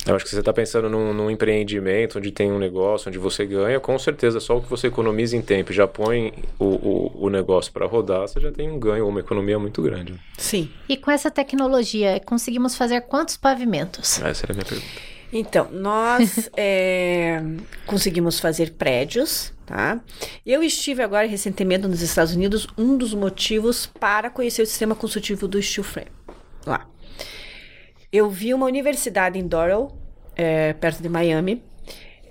Eu 0.06 0.16
acho 0.16 0.26
que 0.26 0.32
você 0.32 0.40
está 0.40 0.52
pensando 0.52 0.90
num, 0.90 1.14
num, 1.14 1.32
empreendimento 1.32 2.18
onde 2.18 2.32
tem 2.32 2.52
um 2.52 2.60
negócio, 2.60 3.08
onde 3.08 3.18
você 3.18 3.46
ganha, 3.46 3.80
com 3.80 3.98
certeza 3.98 4.40
só 4.40 4.58
o 4.58 4.62
que 4.62 4.70
você 4.70 4.88
economiza 4.88 5.38
em 5.38 5.42
tempo 5.42 5.72
já 5.72 5.88
põe 5.88 6.34
o, 6.60 6.66
o, 6.66 7.26
o 7.26 7.30
negócio 7.30 7.72
para 7.72 7.86
rodar, 7.86 8.22
você 8.22 8.40
já 8.40 8.52
tem 8.52 8.70
um 8.70 8.78
ganho, 8.78 9.08
uma 9.08 9.22
economia 9.22 9.58
muito 9.58 9.82
grande. 9.82 10.14
Sim. 10.38 10.70
E 10.90 10.98
com 10.98 11.10
essa 11.10 11.32
tecnologia, 11.32 12.22
conseguimos 12.26 12.76
fazer 12.76 13.02
quantos 13.02 13.38
pavimentos? 13.38 14.22
Essa 14.22 14.46
era 14.46 14.54
a 14.54 14.56
minha 14.56 14.66
pergunta. 14.66 15.14
Então, 15.32 15.68
nós 15.72 16.50
é, 16.56 17.42
conseguimos 17.88 18.40
fazer 18.40 18.74
prédios, 18.74 19.54
tá? 19.66 20.00
Eu 20.46 20.62
estive 20.62 21.02
agora 21.02 21.26
recentemente 21.26 21.88
nos 21.88 22.02
Estados 22.02 22.36
Unidos, 22.36 22.68
um 22.78 22.98
dos 22.98 23.14
motivos 23.14 23.88
para 24.00 24.30
conhecer 24.30 24.62
o 24.62 24.66
sistema 24.66 24.94
construtivo 24.94 25.48
do 25.48 25.62
steel 25.62 25.84
frame 25.84 26.12
lá. 26.66 26.88
Eu 28.14 28.30
vi 28.30 28.54
uma 28.54 28.68
universidade 28.68 29.40
em 29.40 29.48
Doral, 29.48 29.98
é, 30.36 30.74
perto 30.74 31.02
de 31.02 31.10
Miami, 31.10 31.64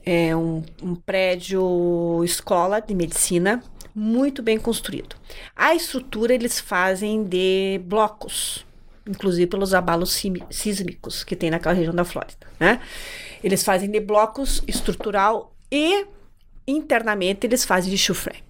é 0.07 0.35
um, 0.37 0.62
um 0.81 0.95
prédio 0.95 2.23
escola 2.23 2.81
de 2.81 2.95
medicina 2.95 3.61
muito 3.92 4.45
bem 4.45 4.61
construído. 4.61 5.16
A 5.57 5.75
estrutura 5.75 6.33
eles 6.33 6.61
fazem 6.61 7.25
de 7.25 7.81
blocos, 7.85 8.64
inclusive 9.05 9.49
pelos 9.49 9.75
abalos 9.75 10.23
sísmicos 10.51 11.25
que 11.25 11.35
tem 11.35 11.51
naquela 11.51 11.75
região 11.75 11.92
da 11.95 12.05
Flórida, 12.05 12.47
né? 12.61 12.81
Eles 13.42 13.64
fazem 13.64 13.90
de 13.90 13.99
blocos 13.99 14.62
estrutural 14.68 15.53
e 15.68 16.07
internamente 16.64 17.45
eles 17.45 17.64
fazem 17.64 17.90
de 17.90 17.99
chufre 17.99 18.40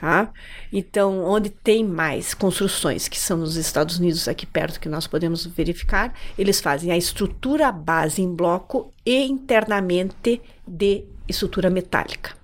tá? 0.00 0.32
Então, 0.72 1.24
onde 1.24 1.50
tem 1.50 1.84
mais 1.84 2.34
construções, 2.34 3.08
que 3.08 3.18
são 3.18 3.36
nos 3.36 3.56
Estados 3.56 3.98
Unidos, 3.98 4.28
aqui 4.28 4.46
perto, 4.46 4.80
que 4.80 4.88
nós 4.88 5.06
podemos 5.06 5.44
verificar, 5.46 6.14
eles 6.38 6.60
fazem 6.60 6.90
a 6.92 6.96
estrutura 6.96 7.72
base 7.72 8.22
em 8.22 8.34
bloco 8.34 8.92
e 9.04 9.24
internamente 9.24 10.40
de 10.66 11.04
estrutura 11.28 11.68
metálica. 11.68 12.36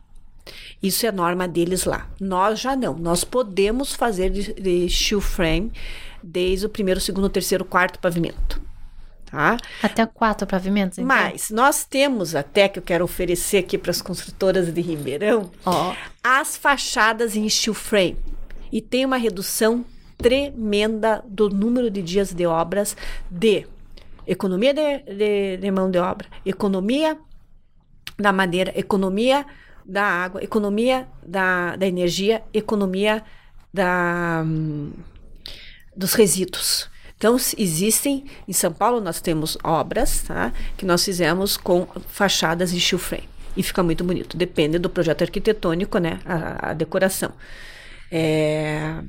Isso 0.83 1.07
é 1.07 1.13
norma 1.13 1.49
deles 1.49 1.85
lá. 1.85 2.11
Nós 2.21 2.61
já 2.61 2.77
não. 2.77 2.95
Nós 2.95 3.25
podemos 3.25 3.95
fazer 3.95 4.31
de, 4.31 4.53
de 4.53 4.89
steel 4.91 5.21
frame 5.21 5.73
desde 6.23 6.67
o 6.67 6.69
primeiro, 6.69 7.01
segundo, 7.01 7.29
terceiro, 7.29 7.65
quarto 7.65 7.99
pavimento. 7.99 8.64
Tá? 9.35 9.57
Até 9.83 10.07
quatro 10.07 10.47
pavimentos, 10.47 10.99
então? 10.99 11.09
Mas 11.09 11.51
nós 11.51 11.85
temos 11.85 12.35
até, 12.35 12.69
que 12.69 12.79
eu 12.79 12.83
quero 12.83 13.05
oferecer 13.05 13.59
aqui 13.59 13.77
para 13.77 13.91
as 13.91 14.01
construtoras 14.01 14.73
de 14.73 14.81
Ribeirão, 14.81 15.51
oh. 15.67 15.93
as 16.23 16.57
fachadas 16.57 17.35
em 17.35 17.49
steel 17.49 17.75
frame. 17.75 18.17
E 18.71 18.81
tem 18.81 19.05
uma 19.05 19.17
redução 19.17 19.85
tremenda 20.17 21.25
do 21.27 21.51
número 21.51 21.91
de 21.91 22.01
dias 22.01 22.33
de 22.33 22.47
obras 22.47 22.97
de 23.31 23.67
economia 24.27 24.73
de, 24.73 24.99
de, 25.15 25.57
de 25.59 25.71
mão 25.71 25.91
de 25.91 25.99
obra, 25.99 26.29
economia 26.47 27.19
da 28.19 28.33
madeira, 28.33 28.73
economia 28.77 29.45
da 29.85 30.05
água, 30.05 30.43
economia 30.43 31.07
da, 31.27 31.77
da 31.77 31.87
energia, 31.87 32.43
economia 32.53 33.23
da, 33.73 34.43
hum, 34.45 34.93
dos 35.95 36.15
resíduos. 36.15 36.89
Então, 37.25 37.39
existem, 37.57 38.27
em 38.47 38.53
São 38.53 38.71
Paulo 38.71 39.01
nós 39.01 39.19
temos 39.19 39.57
obras 39.65 40.25
tá, 40.25 40.53
que 40.77 40.85
nós 40.85 41.03
fizemos 41.03 41.57
com 41.57 41.87
fachadas 42.07 42.75
em 42.75 42.79
steel 42.79 42.99
frame. 42.99 43.27
E 43.57 43.63
fica 43.63 43.83
muito 43.83 44.05
bonito. 44.05 44.37
Depende 44.37 44.79
do 44.79 44.91
projeto 44.91 45.23
arquitetônico, 45.23 45.97
né? 45.97 46.21
A, 46.27 46.73
a 46.73 46.75
decoração. 46.75 47.33
É... 48.13 49.03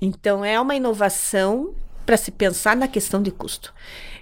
Então, 0.00 0.44
é 0.44 0.60
uma 0.60 0.76
inovação 0.76 1.74
para 2.06 2.16
se 2.16 2.30
pensar 2.30 2.76
na 2.76 2.86
questão 2.86 3.20
de 3.20 3.32
custo. 3.32 3.74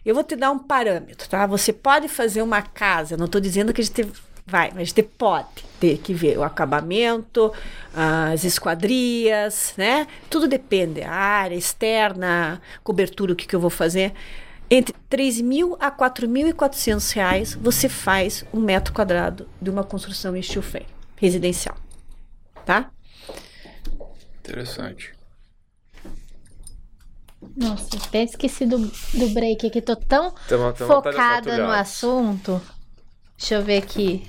Eu 0.02 0.14
vou 0.14 0.24
te 0.24 0.34
dar 0.34 0.50
um 0.50 0.60
parâmetro, 0.60 1.28
tá? 1.28 1.46
Você 1.46 1.74
pode 1.74 2.08
fazer 2.08 2.40
uma 2.40 2.62
casa, 2.62 3.18
não 3.18 3.26
estou 3.26 3.38
dizendo 3.40 3.70
que 3.74 3.82
a 3.82 3.84
gente 3.84 4.10
Vai, 4.50 4.72
mas 4.74 4.90
você 4.90 5.04
pode 5.04 5.64
ter 5.78 5.98
que 5.98 6.12
ver 6.12 6.36
o 6.36 6.42
acabamento, 6.42 7.52
as 7.94 8.42
esquadrias, 8.42 9.74
né? 9.76 10.08
Tudo 10.28 10.48
depende, 10.48 11.02
a 11.02 11.12
área 11.12 11.54
externa, 11.54 12.60
cobertura, 12.82 13.32
o 13.32 13.36
que, 13.36 13.46
que 13.46 13.54
eu 13.54 13.60
vou 13.60 13.70
fazer. 13.70 14.12
Entre 14.68 14.92
3 15.08 15.40
mil 15.40 15.76
a 15.78 15.88
4.400 15.88 17.14
reais 17.14 17.54
você 17.54 17.88
faz 17.88 18.44
um 18.52 18.58
metro 18.58 18.92
quadrado 18.92 19.48
de 19.62 19.70
uma 19.70 19.84
construção 19.84 20.36
em 20.36 20.42
steel 20.42 20.62
frame, 20.62 20.86
residencial, 21.14 21.76
tá? 22.66 22.90
Interessante. 24.40 25.12
Nossa, 27.56 27.96
até 27.96 28.24
esqueci 28.24 28.66
do, 28.66 28.78
do 28.78 29.28
break 29.30 29.64
aqui, 29.64 29.80
tô 29.80 29.94
tão 29.94 30.34
tamo, 30.48 30.72
tamo 30.72 30.92
focada 30.92 31.56
no 31.56 31.70
assunto. 31.70 32.60
Deixa 33.40 33.54
eu 33.54 33.62
ver 33.62 33.78
aqui. 33.78 34.22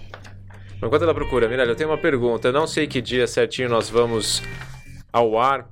Enquanto 0.82 1.04
ela 1.04 1.14
procura, 1.14 1.48
Mirella, 1.48 1.72
eu 1.72 1.76
tenho 1.76 1.90
uma 1.90 1.98
pergunta. 1.98 2.48
Eu 2.48 2.54
não 2.54 2.66
sei 2.66 2.88
que 2.88 3.02
dia 3.02 3.28
certinho 3.28 3.68
nós 3.68 3.90
vamos 3.90 4.42
ao 5.12 5.38
ar, 5.38 5.68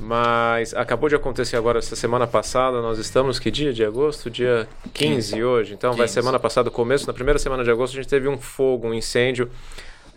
mas 0.00 0.74
acabou 0.74 1.08
de 1.08 1.14
acontecer 1.14 1.56
agora 1.56 1.78
essa 1.78 1.94
semana 1.94 2.26
passada. 2.26 2.82
Nós 2.82 2.98
estamos 2.98 3.38
que 3.38 3.48
dia 3.48 3.72
de 3.72 3.84
agosto? 3.84 4.28
Dia 4.28 4.68
15 4.92 5.42
hoje. 5.42 5.72
Então 5.72 5.90
15. 5.90 5.98
vai 5.98 6.08
semana 6.08 6.38
passada, 6.38 6.68
começo, 6.68 7.06
na 7.06 7.12
primeira 7.12 7.38
semana 7.38 7.62
de 7.62 7.70
agosto, 7.70 7.94
a 7.94 8.02
gente 8.02 8.10
teve 8.10 8.26
um 8.26 8.36
fogo, 8.36 8.88
um 8.88 8.92
incêndio 8.92 9.48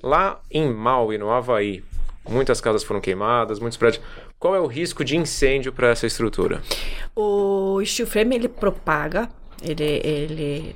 lá 0.02 0.42
em 0.50 0.74
Maui, 0.74 1.20
no 1.20 1.30
Havaí. 1.30 1.84
Muitas 2.28 2.60
casas 2.60 2.84
foram 2.84 3.00
queimadas, 3.00 3.60
muitos 3.60 3.78
prédios. 3.78 4.04
Qual 4.40 4.56
é 4.56 4.60
o 4.60 4.66
risco 4.66 5.06
de 5.06 5.16
incêndio 5.16 5.72
para 5.72 5.90
essa 5.90 6.08
estrutura? 6.08 6.62
O 7.16 7.80
steel 7.86 8.08
frame 8.08 8.36
ele 8.36 8.50
propaga, 8.50 9.30
ele, 9.64 10.02
ele 10.04 10.76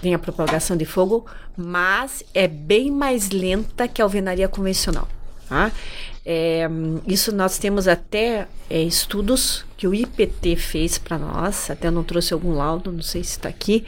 tem 0.00 0.14
a 0.14 0.18
propagação 0.18 0.76
de 0.76 0.84
fogo, 0.84 1.26
mas 1.56 2.24
é 2.34 2.48
bem 2.48 2.90
mais 2.90 3.30
lenta 3.30 3.86
que 3.86 4.00
a 4.00 4.04
alvenaria 4.04 4.48
convencional. 4.48 5.08
Tá? 5.48 5.70
É, 6.24 6.68
isso 7.06 7.34
nós 7.34 7.58
temos 7.58 7.88
até 7.88 8.46
é, 8.70 8.82
estudos 8.82 9.64
que 9.76 9.86
o 9.86 9.94
IPT 9.94 10.56
fez 10.56 10.98
para 10.98 11.18
nós, 11.18 11.70
até 11.70 11.90
não 11.90 12.02
trouxe 12.04 12.32
algum 12.32 12.54
laudo, 12.54 12.92
não 12.92 13.02
sei 13.02 13.22
se 13.24 13.32
está 13.32 13.48
aqui, 13.48 13.84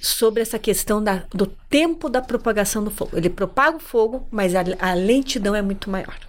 sobre 0.00 0.42
essa 0.42 0.58
questão 0.58 1.02
da, 1.02 1.24
do 1.32 1.46
tempo 1.46 2.08
da 2.08 2.20
propagação 2.20 2.82
do 2.82 2.90
fogo. 2.90 3.16
Ele 3.16 3.30
propaga 3.30 3.76
o 3.76 3.80
fogo, 3.80 4.26
mas 4.30 4.54
a, 4.54 4.64
a 4.78 4.94
lentidão 4.94 5.54
é 5.54 5.62
muito 5.62 5.90
maior. 5.90 6.27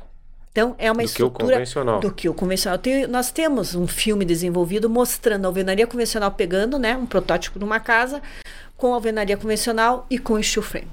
Então, 0.52 0.76
é 0.78 0.92
uma 0.92 1.04
do 1.04 1.06
estrutura 1.06 1.38
que 1.38 1.52
o 1.52 1.52
convencional. 1.52 2.00
do 2.00 2.12
que 2.12 2.30
o 2.30 2.34
convencional. 2.34 2.80
Tem, 2.80 3.08
nós 3.08 3.32
temos 3.32 3.76
um 3.76 3.88
filme 3.88 4.26
desenvolvido 4.26 4.90
mostrando 4.90 5.46
a 5.46 5.48
alvenaria 5.48 5.86
convencional 5.86 6.32
pegando, 6.32 6.80
né, 6.80 6.98
um 6.98 7.06
protótipo 7.06 7.60
de 7.60 7.66
uma 7.66 7.80
casa 7.80 8.22
com 8.76 8.92
a 8.92 8.96
alvenaria 8.96 9.38
convencional 9.38 10.06
e 10.10 10.18
com 10.18 10.42
steel 10.42 10.64
frame. 10.64 10.88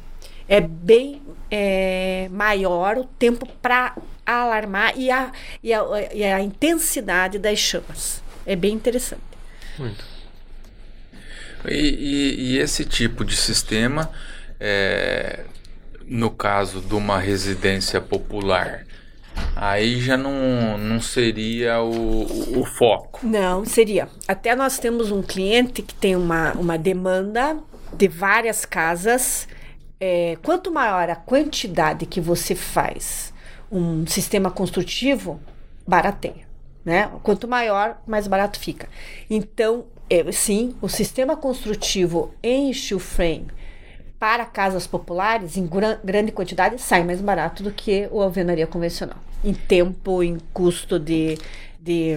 É 0.49 0.61
bem 0.61 1.23
é, 1.51 2.29
maior 2.31 2.99
o 2.99 3.05
tempo 3.05 3.47
para 3.63 3.97
alarmar 4.25 4.97
e 4.97 5.11
a, 5.11 5.33
e, 5.63 5.73
a, 5.73 5.83
e 6.13 6.25
a 6.25 6.41
intensidade 6.41 7.39
das 7.39 7.59
chamas. 7.59 8.23
É 8.45 8.55
bem 8.55 8.75
interessante. 8.75 9.23
Muito. 9.79 10.05
E, 11.69 11.75
e, 11.75 12.41
e 12.53 12.59
esse 12.59 12.85
tipo 12.85 13.25
de 13.25 13.37
sistema, 13.37 14.11
é, 14.61 15.45
no 16.05 16.31
caso 16.31 16.81
de 16.81 16.95
uma 16.95 17.19
residência 17.19 18.01
popular, 18.01 18.85
aí 19.55 20.01
já 20.01 20.17
não, 20.17 20.77
não 20.79 21.01
seria 21.01 21.81
o, 21.81 22.61
o 22.61 22.65
foco. 22.65 23.27
Não, 23.27 23.65
seria. 23.65 24.09
Até 24.29 24.55
nós 24.55 24.79
temos 24.79 25.11
um 25.11 25.23
cliente 25.23 25.83
que 25.83 25.95
tem 25.95 26.15
uma, 26.15 26.53
uma 26.53 26.77
demanda 26.79 27.59
de 27.93 28.09
várias 28.09 28.65
casas. 28.65 29.49
É, 29.99 30.37
quanto 30.43 30.71
maior 30.71 31.09
a 31.09 31.17
quantidade 31.17 32.05
que 32.05 32.21
você 32.21 32.55
faz 32.55 33.33
um 33.71 34.07
sistema 34.07 34.51
construtivo, 34.51 35.41
barateia. 35.87 36.47
Né? 36.85 37.11
Quanto 37.23 37.49
maior, 37.49 38.01
mais 38.07 38.29
barato 38.29 38.61
fica. 38.61 38.89
Então, 39.29 39.87
é, 40.09 40.31
sim, 40.31 40.77
o 40.81 40.89
sistema 40.89 41.37
construtivo 41.37 42.33
em 42.43 42.73
steel 42.73 43.01
frame 43.01 43.49
para 44.19 44.45
casas 44.47 44.87
populares, 44.87 45.57
em 45.57 45.67
gran 45.67 45.99
grande 46.03 46.33
quantidade, 46.33 46.81
sai 46.81 47.05
mais 47.05 47.21
barato 47.21 47.63
do 47.63 47.71
que 47.71 48.09
o 48.11 48.23
alvenaria 48.23 48.67
convencional. 48.67 49.19
Em 49.45 49.53
tempo, 49.53 50.23
em 50.23 50.39
custo 50.53 50.99
de, 50.99 51.39
de 51.79 52.17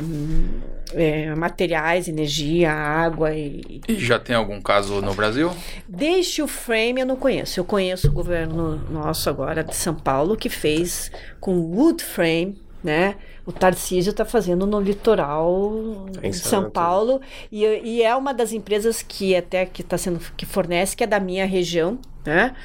é, 0.94 1.36
materiais, 1.36 2.08
energia, 2.08 2.72
água 2.72 3.36
e... 3.36 3.82
e... 3.88 3.96
já 3.96 4.18
tem 4.18 4.36
algum 4.36 4.62
caso 4.62 5.02
no 5.02 5.14
Brasil? 5.14 5.52
De 5.88 6.24
steel 6.24 6.48
frame 6.48 7.02
eu 7.02 7.06
não 7.06 7.16
conheço. 7.16 7.60
Eu 7.60 7.66
conheço 7.66 8.08
o 8.08 8.12
governo 8.12 8.78
nosso 8.90 9.30
agora 9.30 9.64
de 9.64 9.76
São 9.76 9.94
Paulo 9.94 10.38
que 10.38 10.50
fez 10.50 11.12
com 11.40 11.60
wood 11.60 12.04
frame, 12.04 12.60
né? 12.84 13.16
O 13.46 13.52
Tarcísio 13.52 14.12
está 14.12 14.26
fazendo 14.26 14.66
no 14.66 14.80
litoral 14.80 16.06
de 16.22 16.34
São 16.34 16.70
Paulo 16.70 17.22
e, 17.52 17.66
e, 17.66 18.04
é 18.04 18.16
uma 18.16 18.34
das 18.34 18.52
empresas 18.54 19.02
que 19.02 19.36
até 19.36 19.66
que 19.66 19.82
está 19.82 19.98
sendo 19.98 20.20
que 20.36 20.46
fornece 20.46 20.96
que 20.96 21.04
é 21.04 21.08
da 21.08 21.20
minha 21.20 21.46
região, 21.46 22.00
né? 22.26 22.56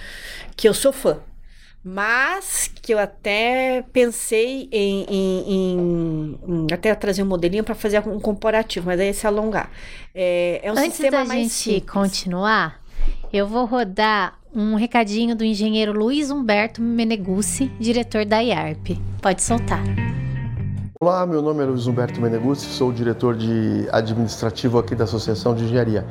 Que 0.56 0.68
eu 0.68 0.74
sou 0.74 0.92
fã, 0.92 1.18
mas 1.82 2.70
que 2.80 2.94
eu 2.94 2.98
até 2.98 3.84
pensei 3.92 4.68
em, 4.72 5.04
em, 5.08 5.52
em, 5.52 6.38
em 6.48 6.66
até 6.72 6.94
trazer 6.94 7.22
um 7.22 7.26
modelinho 7.26 7.62
para 7.62 7.74
fazer 7.74 8.06
um 8.08 8.18
comparativo, 8.18 8.86
mas 8.86 8.98
aí 8.98 9.12
se 9.12 9.26
alongar. 9.26 9.70
É, 10.14 10.60
é 10.62 10.72
um 10.72 10.78
Antes 10.78 10.94
sistema 10.94 11.18
da 11.18 11.24
mais 11.24 11.42
gente 11.42 11.52
simples. 11.52 11.90
continuar, 11.90 12.80
eu 13.30 13.46
vou 13.46 13.66
rodar 13.66 14.38
um 14.54 14.76
recadinho 14.76 15.34
do 15.34 15.44
engenheiro 15.44 15.92
Luiz 15.92 16.30
Humberto 16.30 16.80
Menegucci, 16.80 17.70
diretor 17.78 18.24
da 18.24 18.38
IARP. 18.38 18.98
Pode 19.20 19.42
soltar. 19.42 19.82
Olá, 21.06 21.26
meu 21.26 21.42
nome 21.42 21.62
é 21.62 21.66
Luiz 21.66 21.86
Humberto 21.86 22.18
Menegucci, 22.18 22.64
sou 22.64 22.90
diretor 22.90 23.36
de 23.36 23.86
administrativo 23.92 24.78
aqui 24.78 24.94
da 24.94 25.04
Associação 25.04 25.54
de 25.54 25.64
Engenharia. 25.64 26.06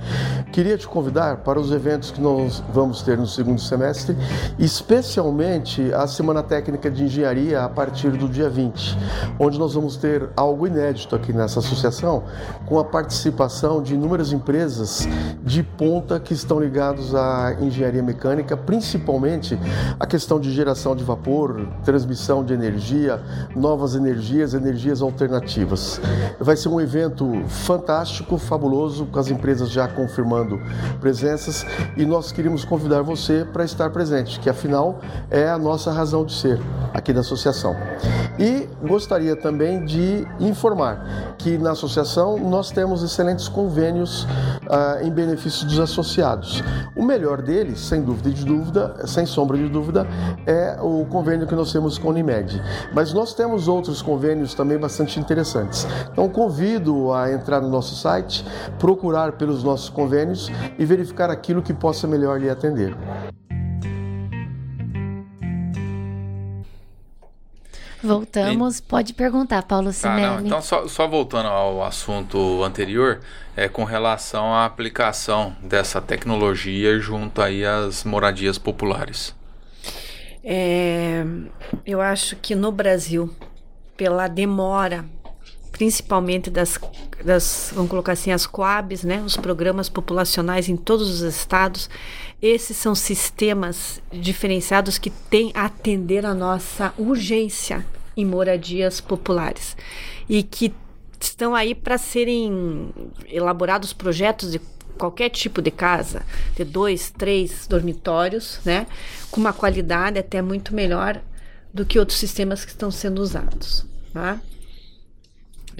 Queria 0.51 0.77
te 0.77 0.87
convidar 0.87 1.37
para 1.37 1.59
os 1.59 1.71
eventos 1.71 2.11
que 2.11 2.21
nós 2.21 2.63
vamos 2.71 3.01
ter 3.01 3.17
no 3.17 3.25
segundo 3.25 3.59
semestre, 3.59 4.15
especialmente 4.59 5.91
a 5.95 6.05
Semana 6.05 6.43
Técnica 6.43 6.91
de 6.91 7.05
Engenharia 7.05 7.63
a 7.63 7.69
partir 7.69 8.11
do 8.11 8.29
dia 8.29 8.51
20, 8.51 8.95
onde 9.39 9.57
nós 9.57 9.73
vamos 9.73 9.97
ter 9.97 10.29
algo 10.35 10.67
inédito 10.67 11.15
aqui 11.15 11.33
nessa 11.33 11.57
associação, 11.57 12.25
com 12.67 12.77
a 12.77 12.85
participação 12.85 13.81
de 13.81 13.95
inúmeras 13.95 14.31
empresas 14.31 15.07
de 15.43 15.63
ponta 15.63 16.19
que 16.19 16.35
estão 16.35 16.59
ligados 16.59 17.15
à 17.15 17.57
engenharia 17.59 18.03
mecânica, 18.03 18.55
principalmente 18.55 19.57
a 19.99 20.05
questão 20.05 20.39
de 20.39 20.51
geração 20.51 20.95
de 20.95 21.03
vapor, 21.03 21.67
transmissão 21.83 22.45
de 22.45 22.53
energia, 22.53 23.19
novas 23.55 23.95
energias, 23.95 24.53
energias 24.53 24.82
alternativas. 25.01 26.01
Vai 26.39 26.55
ser 26.55 26.69
um 26.69 26.79
evento 26.79 27.43
fantástico, 27.47 28.37
fabuloso, 28.37 29.05
com 29.05 29.19
as 29.19 29.29
empresas 29.29 29.69
já 29.69 29.87
confirmando 29.87 30.61
presenças 30.99 31.65
e 31.95 32.05
nós 32.05 32.31
queríamos 32.31 32.65
convidar 32.65 33.01
você 33.01 33.45
para 33.51 33.63
estar 33.63 33.89
presente, 33.89 34.39
que 34.39 34.49
afinal 34.49 34.99
é 35.29 35.49
a 35.49 35.57
nossa 35.57 35.91
razão 35.91 36.25
de 36.25 36.33
ser 36.33 36.59
aqui 36.93 37.11
da 37.11 37.21
associação. 37.21 37.75
E 38.39 38.67
gostaria 38.87 39.35
também 39.35 39.85
de 39.85 40.27
informar 40.39 41.35
que 41.37 41.57
na 41.57 41.71
associação 41.71 42.37
nós 42.37 42.71
temos 42.71 43.03
excelentes 43.03 43.47
convênios 43.47 44.27
ah, 44.69 44.99
em 45.01 45.11
benefício 45.11 45.65
dos 45.67 45.79
associados. 45.79 46.63
O 46.95 47.03
melhor 47.03 47.41
deles, 47.41 47.79
sem 47.79 48.01
dúvida 48.01 48.29
de 48.31 48.45
dúvida, 48.45 48.95
sem 49.05 49.25
sombra 49.25 49.57
de 49.57 49.67
dúvida, 49.69 50.07
é 50.45 50.77
o 50.81 51.05
convênio 51.05 51.47
que 51.47 51.55
nós 51.55 51.71
temos 51.71 51.97
com 51.97 52.07
a 52.07 52.11
Unimed. 52.11 52.61
Mas 52.93 53.13
nós 53.13 53.33
temos 53.33 53.67
outros 53.67 54.01
convênios 54.01 54.53
também 54.53 54.62
bastante 54.77 55.19
interessantes. 55.19 55.85
Então 56.11 56.27
convido 56.29 57.11
a 57.13 57.31
entrar 57.31 57.61
no 57.61 57.69
nosso 57.69 57.95
site, 57.95 58.45
procurar 58.79 59.33
pelos 59.33 59.63
nossos 59.63 59.89
convênios 59.89 60.49
e 60.77 60.85
verificar 60.85 61.29
aquilo 61.29 61.61
que 61.61 61.73
possa 61.73 62.07
melhor 62.07 62.39
lhe 62.39 62.49
atender. 62.49 62.95
Voltamos, 68.01 68.81
pode 68.81 69.13
perguntar, 69.13 69.63
Paulo 69.63 69.87
Tá, 69.87 69.93
Sinelli. 69.93 70.21
não, 70.21 70.45
então, 70.45 70.61
só, 70.61 70.87
só 70.89 71.07
voltando 71.07 71.47
ao 71.47 71.81
assunto 71.81 72.61
anterior, 72.61 73.21
é 73.55 73.69
com 73.69 73.85
relação 73.85 74.53
à 74.53 74.65
aplicação 74.65 75.55
dessa 75.63 76.01
tecnologia 76.01 76.99
junto 76.99 77.41
aí 77.41 77.65
às 77.65 78.03
moradias 78.03 78.57
populares. 78.57 79.33
É, 80.43 81.23
eu 81.85 82.01
acho 82.01 82.35
que 82.35 82.53
no 82.55 82.73
Brasil, 82.73 83.33
pela 83.95 84.27
demora, 84.27 85.05
principalmente 85.71 86.49
das, 86.49 86.79
das, 87.23 87.71
vamos 87.73 87.89
colocar 87.89 88.13
assim, 88.13 88.31
as 88.31 88.45
Coabs, 88.45 89.03
né, 89.03 89.21
os 89.25 89.35
programas 89.35 89.89
populacionais 89.89 90.69
em 90.69 90.77
todos 90.77 91.09
os 91.09 91.21
estados, 91.21 91.89
esses 92.41 92.77
são 92.77 92.93
sistemas 92.93 94.01
diferenciados 94.11 94.97
que 94.97 95.09
têm 95.09 95.51
a 95.55 95.65
atender 95.65 96.25
a 96.25 96.33
nossa 96.33 96.93
urgência 96.97 97.85
em 98.15 98.25
moradias 98.25 99.01
populares 99.01 99.75
e 100.29 100.43
que 100.43 100.73
estão 101.19 101.55
aí 101.55 101.73
para 101.73 101.97
serem 101.97 102.89
elaborados 103.27 103.93
projetos 103.93 104.51
de 104.51 104.61
qualquer 104.97 105.29
tipo 105.29 105.61
de 105.61 105.71
casa, 105.71 106.21
de 106.55 106.63
dois, 106.63 107.09
três 107.09 107.65
dormitórios, 107.65 108.59
né, 108.63 108.85
com 109.31 109.41
uma 109.41 109.53
qualidade 109.53 110.19
até 110.19 110.41
muito 110.41 110.75
melhor 110.75 111.19
do 111.73 111.85
que 111.85 111.97
outros 111.97 112.19
sistemas 112.19 112.63
que 112.63 112.71
estão 112.71 112.91
sendo 112.91 113.21
usados. 113.21 113.85
Tá? 114.13 114.39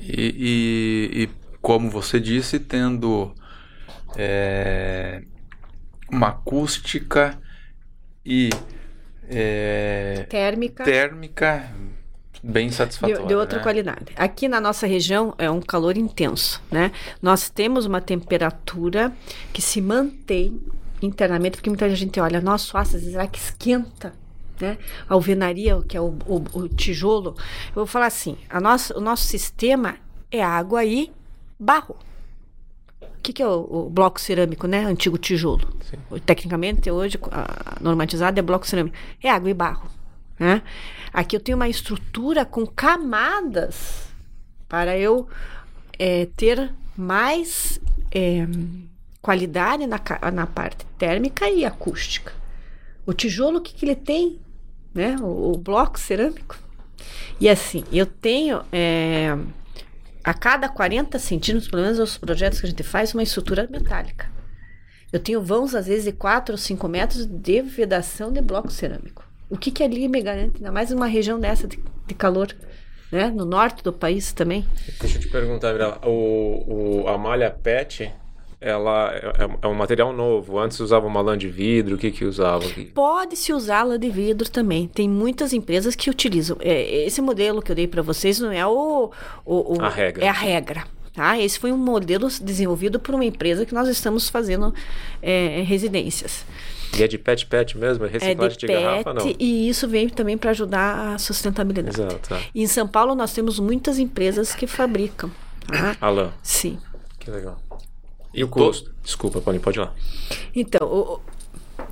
E, 0.02 1.12
e, 1.14 1.24
e 1.24 1.30
como 1.62 1.90
você 1.90 2.20
disse, 2.20 2.60
tendo 2.60 3.34
é, 4.18 5.24
uma 6.12 6.30
acústica 6.30 7.40
e 8.26 8.50
é, 9.30 10.26
Térmica. 10.30 10.84
térmica 10.84 11.72
bem 12.44 12.70
satisfatória. 12.70 13.22
De, 13.22 13.28
de 13.28 13.36
outra 13.36 13.58
né? 13.58 13.64
qualidade. 13.64 14.14
Aqui 14.18 14.48
na 14.48 14.60
nossa 14.60 14.86
região 14.86 15.34
é 15.38 15.50
um 15.50 15.62
calor 15.62 15.96
intenso, 15.96 16.62
né? 16.70 16.92
Nós 17.22 17.50
temos 17.50 17.86
uma 17.86 18.02
temperatura 18.02 19.14
que 19.54 19.62
se 19.62 19.80
mantém 19.80 20.62
internamente, 21.02 21.58
porque 21.58 21.70
muita 21.70 21.90
gente 21.96 22.20
olha, 22.20 22.42
nosso 22.42 22.78
aço, 22.78 23.00
será 23.00 23.28
que 23.28 23.40
esquenta? 23.40 24.14
Né? 24.63 24.78
A 25.10 25.13
alvenaria, 25.13 25.82
que 25.82 25.97
é 25.97 26.02
o, 26.02 26.17
o, 26.26 26.43
o 26.54 26.69
tijolo. 26.69 27.36
Eu 27.67 27.76
vou 27.76 27.86
falar 27.86 28.06
assim, 28.06 28.38
a 28.49 28.62
nossa, 28.62 28.97
o 28.97 29.02
nosso 29.02 29.23
sistema 29.23 29.97
é 30.32 30.41
água 30.41 30.86
e 30.86 31.12
barro. 31.60 31.97
O 33.02 33.21
que, 33.21 33.34
que 33.34 33.43
é 33.43 33.47
o, 33.47 33.67
o 33.69 33.89
bloco 33.89 34.21
cerâmico, 34.21 34.65
né? 34.67 34.86
Antigo 34.86 35.17
tijolo. 35.17 35.67
Tecnicamente, 36.26 36.89
hoje, 36.89 37.19
normatizado 37.82 38.39
é 38.39 38.41
bloco 38.41 38.65
cerâmico. 38.65 38.95
É 39.21 39.30
água 39.30 39.49
e 39.49 39.54
barro. 39.54 39.89
Né? 40.39 40.62
Aqui 41.12 41.36
eu 41.36 41.41
tenho 41.41 41.58
uma 41.58 41.67
estrutura 41.67 42.45
com 42.45 42.65
camadas 42.65 44.08
para 44.67 44.97
eu 44.97 45.28
é, 45.99 46.28
ter 46.38 46.73
mais 46.97 47.80
é, 48.12 48.47
qualidade 49.21 49.86
na, 49.88 49.99
na 50.34 50.47
parte 50.47 50.86
térmica 50.97 51.49
e 51.49 51.65
acústica. 51.65 52.34
O 53.06 53.13
tijolo, 53.13 53.58
o 53.58 53.62
que, 53.62 53.73
que 53.73 53.86
ele 53.86 53.95
tem? 53.95 54.39
Né? 54.94 55.16
O, 55.20 55.54
o 55.54 55.58
bloco 55.58 56.00
cerâmico. 56.00 56.58
E 57.40 57.50
assim, 57.50 57.84
eu 57.92 58.06
tenho 58.06 58.62
é, 58.72 59.36
a 60.24 60.34
cada 60.34 60.70
40 60.70 61.20
centímetros, 61.20 61.70
pelo 61.70 61.82
menos 61.82 62.00
os 62.00 62.18
projetos 62.18 62.60
que 62.60 62.66
a 62.66 62.70
gente 62.70 62.84
faz, 62.84 63.14
uma 63.14 63.24
estrutura 63.24 63.68
metálica. 63.70 64.32
Eu 65.12 65.20
tenho 65.20 65.42
vãos, 65.44 65.76
às 65.76 65.86
vezes, 65.86 66.06
de 66.06 66.12
4 66.12 66.54
ou 66.54 66.58
5 66.58 66.88
metros 66.88 67.26
de 67.26 67.62
vedação 67.62 68.32
de 68.32 68.42
bloco 68.42 68.72
cerâmico. 68.72 69.24
O 69.50 69.58
que, 69.58 69.70
que 69.70 69.84
ali 69.84 70.08
me 70.08 70.22
garante? 70.22 70.58
Ainda 70.58 70.72
mais 70.72 70.90
numa 70.90 71.06
região 71.06 71.40
dessa 71.40 71.68
de, 71.68 71.80
de 72.08 72.14
calor, 72.16 72.56
né? 73.12 73.30
No 73.30 73.46
norte 73.46 73.84
do 73.84 73.94
país 73.94 74.34
também. 74.34 74.66
Deixa 75.00 75.18
eu 75.18 75.22
te 75.22 75.28
perguntar, 75.28 75.72
Virela. 75.72 76.00
O, 76.04 77.04
o, 77.04 77.08
a 77.08 77.18
malha 77.18 77.52
PET, 77.52 78.12
ela 78.63 79.12
é, 79.13 79.34
é 79.62 79.67
um 79.67 79.73
material 79.73 80.12
novo. 80.13 80.58
Antes 80.60 80.80
usava 80.80 81.06
uma 81.06 81.21
lã 81.21 81.38
de 81.38 81.49
vidro, 81.49 81.95
o 81.95 81.97
que 81.97 82.12
que 82.12 82.26
usava? 82.26 82.63
Pode-se 82.93 83.52
usar 83.54 83.84
lã 83.84 83.99
de 83.99 84.10
vidro 84.10 84.49
também. 84.49 84.88
Tem 84.88 85.08
muitas 85.10 85.54
empresas 85.54 85.95
que 85.95 86.10
utilizam. 86.10 86.58
É, 86.60 87.06
esse 87.06 87.21
modelo 87.21 87.62
que 87.62 87.71
eu 87.71 87.76
dei 87.76 87.88
para 87.88 88.02
vocês 88.02 88.39
não 88.39 88.52
é 88.52 88.65
o, 88.65 89.12
o, 89.45 89.78
o- 89.78 89.82
A 89.82 89.89
regra. 89.89 90.26
É 90.26 90.30
a 90.30 90.34
regra. 90.34 90.84
Tá? 91.13 91.38
Esse 91.39 91.60
foi 91.60 91.71
um 91.71 91.78
modelo 91.78 92.28
desenvolvido 92.41 92.99
por 92.99 93.13
uma 93.13 93.23
empresa 93.26 93.65
que 93.67 93.73
nós 93.73 93.88
estamos 93.88 94.30
fazendo 94.30 94.73
é, 95.21 95.62
residências. 95.62 96.43
E 96.97 97.04
é 97.04 97.08
de 97.08 97.17
PET 97.19 97.45
PET 97.45 97.78
mesmo? 97.78 98.06
É 98.06 98.08
É 98.08 98.34
de 98.36 98.58
de, 98.58 98.67
garrafa, 98.67 99.13
não? 99.13 99.23
PET 99.26 99.36
e 99.39 99.69
isso 99.69 99.88
veio 99.88 100.10
também 100.12 100.38
para 100.38 100.52
ajudar 100.52 101.13
a 101.13 101.17
sustentabilidade. 101.19 101.99
Exato. 102.02 102.36
E 102.54 102.63
em 102.63 102.67
São 102.67 102.88
Paulo 102.88 103.13
nós 103.13 103.32
temos 103.34 103.60
muitas 103.60 103.99
empresas 103.99 104.56
que 104.56 104.65
fabricam. 104.65 105.30
Tá? 105.67 105.95
A 106.02 106.10
lã. 106.10 106.32
Sim. 106.41 106.78
Que 107.19 107.30
legal. 107.32 107.60
E 108.34 108.43
o 108.43 108.48
custo? 108.48 108.91
Desculpa, 109.04 109.39
Paulinho, 109.41 109.62
pode 109.63 109.78
ir 109.78 109.82
lá. 109.82 109.93
Então, 110.56 110.88
o, 110.88 111.19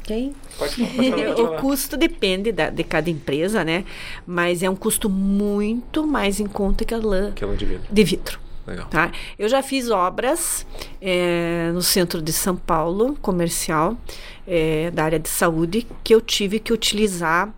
quem? 0.04 0.34
Pode, 0.58 0.76
pode, 0.76 0.96
pode, 0.96 1.12
pode 1.12 1.32
o 1.42 1.46
falar. 1.46 1.62
custo 1.62 1.98
depende 1.98 2.52
da- 2.52 2.70
de 2.70 2.84
cada 2.84 3.10
empresa, 3.10 3.64
né? 3.64 3.86
Mas 4.26 4.64
é 4.64 4.70
um 4.70 4.76
custo 4.76 5.10
muito 5.10 6.06
mais 6.06 6.40
em 6.40 6.48
conta 6.48 6.84
que 6.86 6.94
a 6.94 6.98
lã 6.98 7.32
Que 7.34 7.44
é 7.44 7.48
um 7.48 7.56
de 7.56 7.66
vidro. 7.66 7.84
de 7.92 8.04
vidro. 8.04 8.40
Legal. 8.66 8.88
Tá? 8.90 9.12
Eu 9.40 9.50
já 9.50 9.64
fiz 9.64 9.90
obras 9.90 10.66
eh, 11.02 11.72
no 11.74 11.82
centro 11.82 12.22
de 12.22 12.32
São 12.32 12.56
Paulo, 12.56 13.18
comercial, 13.22 13.98
eh, 14.48 14.92
da 14.92 15.04
área 15.04 15.20
de 15.20 15.28
saúde, 15.30 15.86
que 16.04 16.14
eu 16.14 16.22
tive 16.22 16.60
que 16.60 16.72
utilizar 16.72 17.52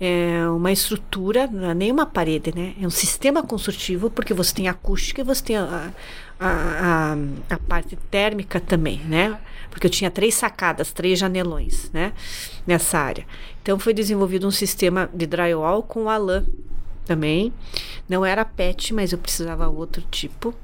eh, 0.00 0.46
uma 0.48 0.70
estrutura, 0.72 1.46
não 1.46 1.70
é 1.70 1.74
nem 1.74 1.90
uma 1.90 2.06
parede, 2.06 2.52
né? 2.54 2.74
É 2.80 2.86
um 2.86 2.90
sistema 2.90 3.42
construtivo, 3.42 4.10
porque 4.10 4.34
você 4.34 4.54
tem 4.54 4.68
acústica 4.68 5.20
e 5.20 5.24
você 5.24 5.42
tem 5.42 5.56
a, 5.56 5.92
a, 6.38 6.48
a, 6.48 7.16
a 7.54 7.58
parte 7.58 7.96
térmica 8.10 8.60
também, 8.60 8.98
né? 9.00 9.38
Porque 9.70 9.86
eu 9.86 9.90
tinha 9.90 10.10
três 10.10 10.34
sacadas, 10.34 10.92
três 10.92 11.18
janelões, 11.18 11.90
né? 11.92 12.12
Nessa 12.66 12.98
área. 12.98 13.26
Então 13.62 13.78
foi 13.78 13.94
desenvolvido 13.94 14.46
um 14.46 14.50
sistema 14.50 15.08
de 15.12 15.26
drywall 15.26 15.82
com 15.82 16.08
a 16.08 16.16
lã 16.16 16.44
também. 17.04 17.52
Não 18.08 18.24
era 18.24 18.44
PET, 18.44 18.92
mas 18.92 19.12
eu 19.12 19.18
precisava 19.18 19.68
outro 19.68 20.02
tipo. 20.10 20.54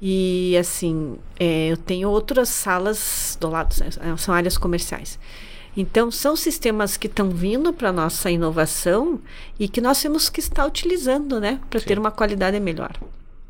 E 0.00 0.56
assim, 0.58 1.18
é, 1.40 1.68
eu 1.68 1.76
tenho 1.76 2.08
outras 2.10 2.50
salas 2.50 3.36
do 3.40 3.48
lado, 3.48 3.74
são 4.18 4.34
áreas 4.34 4.58
comerciais. 4.58 5.18
Então, 5.76 6.10
são 6.10 6.34
sistemas 6.34 6.96
que 6.96 7.06
estão 7.06 7.30
vindo 7.30 7.72
para 7.72 7.92
nossa 7.92 8.30
inovação 8.30 9.20
e 9.58 9.68
que 9.68 9.80
nós 9.80 10.00
temos 10.00 10.28
que 10.30 10.40
estar 10.40 10.64
utilizando, 10.66 11.38
né, 11.40 11.60
para 11.68 11.80
ter 11.80 11.98
uma 11.98 12.10
qualidade 12.10 12.58
melhor. 12.58 12.92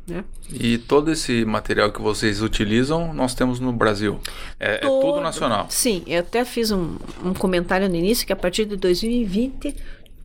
Né? 0.05 0.23
E 0.51 0.77
todo 0.77 1.11
esse 1.11 1.43
material 1.43 1.91
que 1.91 2.01
vocês 2.01 2.41
utilizam, 2.41 3.13
nós 3.13 3.33
temos 3.35 3.59
no 3.59 3.73
Brasil. 3.73 4.19
É, 4.57 4.75
é 4.75 4.77
tudo 4.77 5.01
Todo- 5.01 5.21
nacional. 5.21 5.67
Sim, 5.69 6.01
eu 6.07 6.21
até 6.21 6.45
fiz 6.45 6.71
um, 6.71 6.95
um 7.23 7.33
comentário 7.33 7.89
no 7.89 7.95
início 7.95 8.25
que 8.25 8.31
a 8.31 8.35
partir 8.37 8.63
de 8.65 8.77
2020 8.77 9.75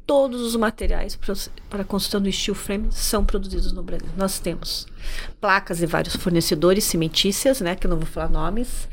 todos 0.06 0.40
os 0.42 0.56
materiais 0.56 1.18
para 1.70 1.82
a 1.82 1.84
construção 1.84 2.20
do 2.20 2.30
steel 2.30 2.54
frame 2.54 2.88
são 2.90 3.24
produzidos 3.24 3.72
no 3.72 3.82
Brasil. 3.82 4.08
Nós 4.16 4.38
temos 4.38 4.86
placas 5.40 5.78
de 5.78 5.86
vários 5.86 6.16
fornecedores 6.16 6.84
cimentícias, 6.84 7.60
né, 7.60 7.74
que 7.74 7.86
eu 7.86 7.90
não 7.90 7.96
vou 7.96 8.06
falar 8.06 8.28
nomes, 8.28 8.88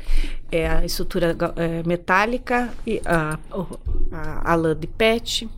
é 0.50 0.68
a 0.68 0.84
estrutura 0.84 1.36
é, 1.56 1.82
metálica 1.82 2.72
e 2.86 3.00
a, 3.04 3.38
a, 4.12 4.52
a 4.52 4.54
lã 4.54 4.74
de 4.74 4.86
PET. 4.86 5.48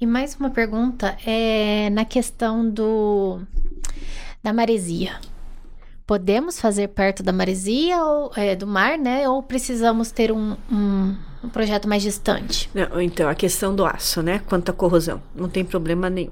E 0.00 0.06
mais 0.06 0.36
uma 0.36 0.50
pergunta 0.50 1.16
é 1.26 1.90
na 1.90 2.04
questão 2.04 2.68
do 2.68 3.40
da 4.42 4.52
maresia. 4.52 5.18
Podemos 6.08 6.58
fazer 6.58 6.88
perto 6.88 7.22
da 7.22 7.34
maresia 7.34 8.02
ou 8.02 8.32
é, 8.34 8.56
do 8.56 8.66
mar, 8.66 8.96
né? 8.96 9.28
Ou 9.28 9.42
precisamos 9.42 10.10
ter 10.10 10.32
um, 10.32 10.56
um, 10.72 11.14
um 11.44 11.50
projeto 11.50 11.86
mais 11.86 12.02
distante? 12.02 12.70
Não, 12.72 12.98
então, 12.98 13.28
a 13.28 13.34
questão 13.34 13.76
do 13.76 13.84
aço, 13.84 14.22
né? 14.22 14.38
Quanto 14.46 14.70
à 14.70 14.72
corrosão, 14.72 15.22
não 15.34 15.50
tem 15.50 15.62
problema 15.62 16.08
nenhum. 16.08 16.30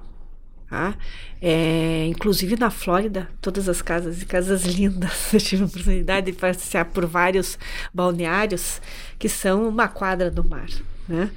Tá? 0.70 0.96
É, 1.42 2.06
inclusive 2.06 2.56
na 2.56 2.70
Flórida, 2.70 3.28
todas 3.38 3.68
as 3.68 3.82
casas, 3.82 4.22
e 4.22 4.24
casas 4.24 4.62
lindas. 4.64 5.28
Eu 5.34 5.40
tive 5.40 5.64
a 5.64 5.66
oportunidade 5.66 6.32
de 6.32 6.38
passear 6.38 6.86
por 6.86 7.04
vários 7.04 7.58
balneários 7.92 8.80
que 9.18 9.28
são 9.28 9.68
uma 9.68 9.88
quadra 9.88 10.30
do 10.30 10.42
mar. 10.42 10.68
Né? 11.06 11.30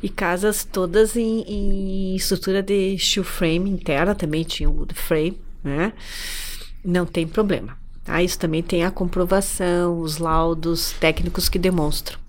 E 0.00 0.08
casas 0.08 0.62
todas 0.62 1.16
em, 1.16 1.40
em 1.48 2.14
estrutura 2.14 2.62
de 2.62 2.96
steel 2.96 3.24
frame 3.24 3.68
interna, 3.68 4.14
também 4.14 4.44
tinha 4.44 4.70
wood 4.70 4.94
frame, 4.94 5.40
né? 5.64 5.92
Não 6.84 7.06
tem 7.06 7.26
problema. 7.26 7.76
Tá? 8.04 8.22
Isso 8.22 8.38
também 8.38 8.62
tem 8.62 8.84
a 8.84 8.90
comprovação, 8.90 10.00
os 10.00 10.18
laudos 10.18 10.92
técnicos 10.98 11.48
que 11.48 11.58
demonstram. 11.58 12.22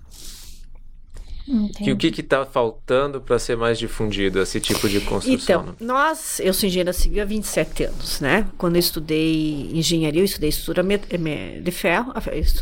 E 1.78 1.92
o 1.92 1.96
que 1.96 2.10
que 2.10 2.22
tá 2.22 2.46
faltando 2.46 3.20
para 3.20 3.38
ser 3.38 3.54
mais 3.54 3.78
difundido 3.78 4.40
esse 4.40 4.58
tipo 4.58 4.88
de 4.88 4.98
construção? 5.00 5.60
Então, 5.60 5.66
né? 5.66 5.72
nós, 5.78 6.40
eu 6.40 6.54
sou 6.54 6.66
engenheira 6.66 6.92
civil 6.92 7.22
há 7.22 7.26
27 7.26 7.84
anos, 7.84 8.20
né? 8.20 8.46
Quando 8.56 8.76
eu 8.76 8.80
estudei 8.80 9.70
engenharia, 9.74 10.22
eu 10.22 10.24
estudei 10.24 10.48
estrutura 10.48 10.82
de 10.82 11.70
ferro, 11.70 12.14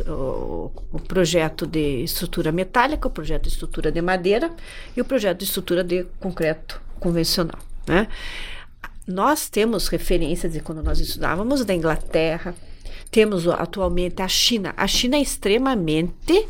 o 0.08 0.98
projeto 1.06 1.64
de 1.64 2.02
estrutura 2.02 2.50
metálica, 2.50 3.06
o 3.06 3.10
projeto 3.10 3.42
de 3.42 3.50
estrutura 3.50 3.92
de 3.92 4.02
madeira 4.02 4.50
e 4.96 5.00
o 5.00 5.04
projeto 5.04 5.38
de 5.38 5.44
estrutura 5.44 5.84
de 5.84 6.04
concreto 6.18 6.80
convencional, 6.98 7.58
né? 7.86 8.08
Nós 9.06 9.48
temos 9.48 9.88
referências 9.88 10.52
de 10.52 10.60
quando 10.60 10.82
nós 10.82 11.00
estudávamos 11.00 11.64
da 11.64 11.74
Inglaterra, 11.74 12.54
temos 13.10 13.46
atualmente 13.48 14.22
a 14.22 14.28
China. 14.28 14.72
A 14.76 14.86
China 14.86 15.16
é 15.16 15.20
extremamente 15.20 16.48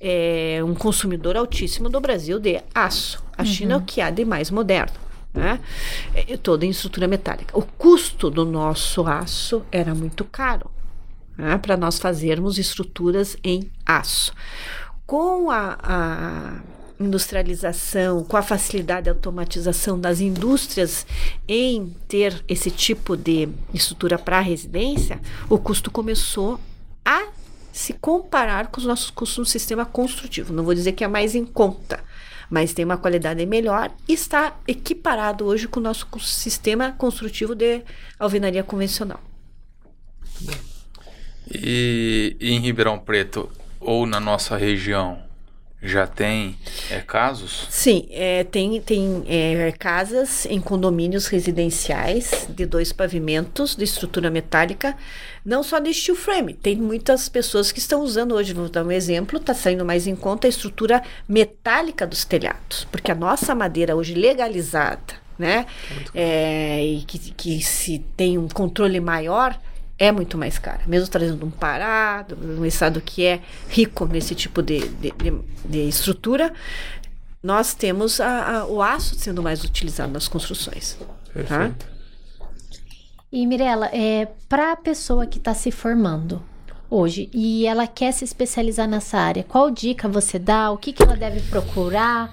é, 0.00 0.60
um 0.64 0.74
consumidor 0.74 1.36
altíssimo 1.36 1.88
do 1.88 2.00
Brasil 2.00 2.38
de 2.38 2.60
aço. 2.74 3.22
A 3.36 3.44
China 3.44 3.74
é 3.74 3.76
o 3.76 3.80
que 3.80 4.00
há 4.00 4.10
de 4.10 4.24
mais 4.24 4.50
moderno. 4.50 4.94
Né? 5.32 5.58
É, 6.14 6.36
toda 6.36 6.64
em 6.64 6.70
estrutura 6.70 7.08
metálica. 7.08 7.58
O 7.58 7.62
custo 7.62 8.30
do 8.30 8.44
nosso 8.44 9.04
aço 9.06 9.64
era 9.72 9.92
muito 9.94 10.24
caro 10.24 10.70
né? 11.36 11.58
para 11.58 11.76
nós 11.76 11.98
fazermos 11.98 12.58
estruturas 12.58 13.36
em 13.42 13.70
aço. 13.84 14.32
Com 15.06 15.50
a, 15.50 15.78
a 15.82 16.60
industrialização, 16.98 18.24
com 18.24 18.36
a 18.36 18.42
facilidade 18.42 19.04
de 19.04 19.10
automatização 19.10 19.98
das 19.98 20.20
indústrias 20.20 21.06
em 21.48 21.94
ter 22.06 22.42
esse 22.46 22.70
tipo 22.70 23.16
de 23.16 23.48
estrutura 23.72 24.18
para 24.18 24.40
residência, 24.40 25.20
o 25.48 25.58
custo 25.58 25.90
começou 25.90 26.60
a 27.04 27.28
se 27.72 27.92
comparar 27.92 28.68
com 28.68 28.78
os 28.78 28.86
nossos 28.86 29.10
custos 29.10 29.38
no 29.38 29.44
sistema 29.44 29.84
construtivo. 29.84 30.52
Não 30.52 30.62
vou 30.62 30.74
dizer 30.74 30.92
que 30.92 31.02
é 31.02 31.08
mais 31.08 31.34
em 31.34 31.44
conta, 31.44 32.02
mas 32.48 32.72
tem 32.72 32.84
uma 32.84 32.96
qualidade 32.96 33.44
melhor 33.46 33.90
e 34.08 34.12
está 34.12 34.56
equiparado 34.66 35.44
hoje 35.44 35.66
com 35.66 35.80
o 35.80 35.82
nosso 35.82 36.06
sistema 36.20 36.92
construtivo 36.92 37.54
de 37.54 37.82
alvenaria 38.18 38.62
convencional. 38.62 39.20
E 41.50 42.36
em 42.40 42.60
Ribeirão 42.60 42.98
Preto 42.98 43.50
ou 43.80 44.06
na 44.06 44.20
nossa 44.20 44.56
região 44.56 45.23
já 45.84 46.06
tem 46.06 46.56
é, 46.90 47.00
casos? 47.00 47.66
Sim, 47.68 48.06
é, 48.10 48.42
tem, 48.44 48.80
tem 48.80 49.22
é, 49.28 49.70
casas 49.78 50.46
em 50.46 50.58
condomínios 50.58 51.26
residenciais 51.26 52.46
de 52.48 52.64
dois 52.64 52.90
pavimentos 52.90 53.76
de 53.76 53.84
estrutura 53.84 54.30
metálica, 54.30 54.96
não 55.44 55.62
só 55.62 55.78
de 55.78 55.92
steel 55.92 56.16
frame. 56.16 56.54
Tem 56.54 56.74
muitas 56.76 57.28
pessoas 57.28 57.70
que 57.70 57.78
estão 57.78 58.00
usando 58.00 58.34
hoje, 58.34 58.54
vou 58.54 58.68
dar 58.68 58.82
um 58.82 58.90
exemplo, 58.90 59.38
está 59.38 59.52
saindo 59.52 59.84
mais 59.84 60.06
em 60.06 60.16
conta 60.16 60.46
a 60.46 60.50
estrutura 60.50 61.02
metálica 61.28 62.06
dos 62.06 62.24
telhados, 62.24 62.86
porque 62.90 63.12
a 63.12 63.14
nossa 63.14 63.54
madeira 63.54 63.94
hoje 63.94 64.14
legalizada, 64.14 65.22
né, 65.38 65.66
é, 66.14 66.82
e 66.82 67.02
que, 67.02 67.18
que 67.18 67.62
se 67.62 67.98
tem 68.16 68.38
um 68.38 68.48
controle 68.48 69.00
maior, 69.00 69.58
é 69.98 70.10
muito 70.12 70.36
mais 70.36 70.58
cara. 70.58 70.80
Mesmo 70.86 71.08
trazendo 71.08 71.44
um 71.46 71.50
Pará, 71.50 72.26
um 72.58 72.64
estado 72.64 73.00
que 73.00 73.24
é 73.24 73.40
rico 73.68 74.06
nesse 74.06 74.34
tipo 74.34 74.62
de, 74.62 74.80
de, 74.88 75.10
de- 75.12 75.40
de 75.64 75.88
estrutura, 75.88 76.52
nós 77.42 77.74
temos 77.74 78.20
a- 78.20 78.60
a- 78.60 78.66
o 78.66 78.82
aço 78.82 79.14
sendo 79.16 79.42
mais 79.42 79.62
utilizado 79.64 80.12
nas 80.12 80.26
construções. 80.28 80.96
Tá? 80.98 81.06
Perfeito. 81.32 81.86
E 83.32 83.46
Mirella, 83.46 83.86
é, 83.92 84.28
para 84.48 84.72
a 84.72 84.76
pessoa 84.76 85.26
que 85.26 85.38
está 85.38 85.52
se 85.54 85.70
formando 85.70 86.42
hoje 86.88 87.28
e 87.32 87.66
ela 87.66 87.86
quer 87.86 88.12
se 88.12 88.24
especializar 88.24 88.86
nessa 88.88 89.18
área, 89.18 89.42
qual 89.42 89.70
dica 89.70 90.08
você 90.08 90.38
dá? 90.38 90.70
O 90.70 90.76
que, 90.78 90.92
que 90.92 91.02
ela 91.02 91.16
deve 91.16 91.40
procurar? 91.42 92.32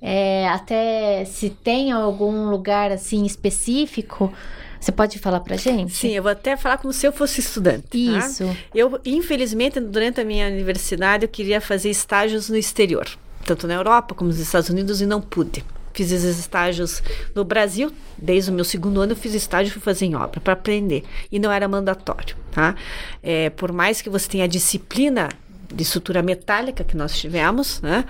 É, 0.00 0.46
até 0.48 1.24
se 1.24 1.48
tem 1.50 1.90
algum 1.90 2.50
lugar 2.50 2.92
assim 2.92 3.24
específico, 3.24 4.32
você 4.80 4.92
pode 4.92 5.18
falar 5.18 5.40
pra 5.40 5.56
gente? 5.56 5.92
Sim, 5.92 6.10
eu 6.10 6.22
vou 6.22 6.32
até 6.32 6.56
falar 6.56 6.78
como 6.78 6.92
se 6.92 7.06
eu 7.06 7.12
fosse 7.12 7.40
estudante. 7.40 7.88
tá? 7.88 8.26
Isso. 8.26 8.56
Eu, 8.74 9.00
infelizmente, 9.04 9.80
durante 9.80 10.20
a 10.20 10.24
minha 10.24 10.46
universidade, 10.46 11.24
eu 11.24 11.28
queria 11.28 11.60
fazer 11.60 11.90
estágios 11.90 12.48
no 12.48 12.56
exterior, 12.56 13.06
tanto 13.44 13.66
na 13.66 13.74
Europa 13.74 14.14
como 14.14 14.28
nos 14.28 14.38
Estados 14.38 14.68
Unidos, 14.68 15.00
e 15.00 15.06
não 15.06 15.20
pude. 15.20 15.64
Fiz 15.92 16.12
esses 16.12 16.38
estágios 16.38 17.02
no 17.34 17.42
Brasil, 17.44 17.90
desde 18.16 18.52
o 18.52 18.54
meu 18.54 18.64
segundo 18.64 19.00
ano 19.00 19.12
eu 19.12 19.16
fiz 19.16 19.34
estágio 19.34 19.72
fui 19.72 19.82
fazer 19.82 20.06
em 20.06 20.14
obra, 20.14 20.40
para 20.40 20.52
aprender. 20.52 21.02
E 21.32 21.40
não 21.40 21.50
era 21.50 21.66
mandatório, 21.66 22.36
tá? 22.52 22.76
É, 23.20 23.50
por 23.50 23.72
mais 23.72 24.00
que 24.00 24.08
você 24.08 24.28
tenha 24.28 24.44
a 24.44 24.46
disciplina 24.46 25.28
de 25.74 25.82
estrutura 25.82 26.22
metálica 26.22 26.84
que 26.84 26.96
nós 26.96 27.18
tivemos, 27.18 27.80
né? 27.80 28.04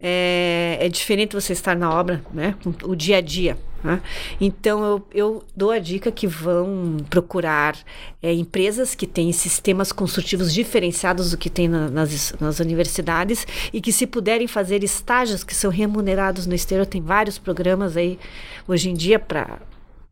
É, 0.00 0.78
é 0.80 0.88
diferente 0.88 1.34
você 1.34 1.52
estar 1.52 1.76
na 1.76 1.92
obra, 1.92 2.22
né? 2.32 2.54
O 2.82 2.94
dia 2.96 3.18
a 3.18 3.20
dia. 3.20 3.58
Né? 3.84 4.00
Então 4.40 4.82
eu, 4.82 5.06
eu 5.12 5.44
dou 5.54 5.70
a 5.70 5.78
dica 5.78 6.10
que 6.10 6.26
vão 6.26 6.96
procurar 7.10 7.76
é, 8.22 8.32
empresas 8.32 8.94
que 8.94 9.06
têm 9.06 9.30
sistemas 9.30 9.92
construtivos 9.92 10.52
diferenciados 10.52 11.30
do 11.30 11.36
que 11.36 11.50
tem 11.50 11.68
na- 11.68 11.90
nas, 11.90 12.34
nas 12.40 12.58
universidades 12.60 13.46
e 13.72 13.80
que 13.80 13.92
se 13.92 14.06
puderem 14.06 14.48
fazer 14.48 14.82
estágios 14.82 15.44
que 15.44 15.54
são 15.54 15.70
remunerados 15.70 16.46
no 16.46 16.54
exterior, 16.54 16.86
tem 16.86 17.02
vários 17.02 17.38
programas 17.38 17.96
aí 17.96 18.18
hoje 18.66 18.88
em 18.88 18.94
dia 18.94 19.18
para 19.18 19.58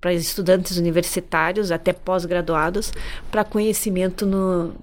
para 0.00 0.12
estudantes 0.12 0.78
universitários, 0.78 1.70
até 1.70 1.92
pós-graduados, 1.92 2.92
para 3.30 3.44
conhecimento 3.44 4.26
no, 4.26 4.74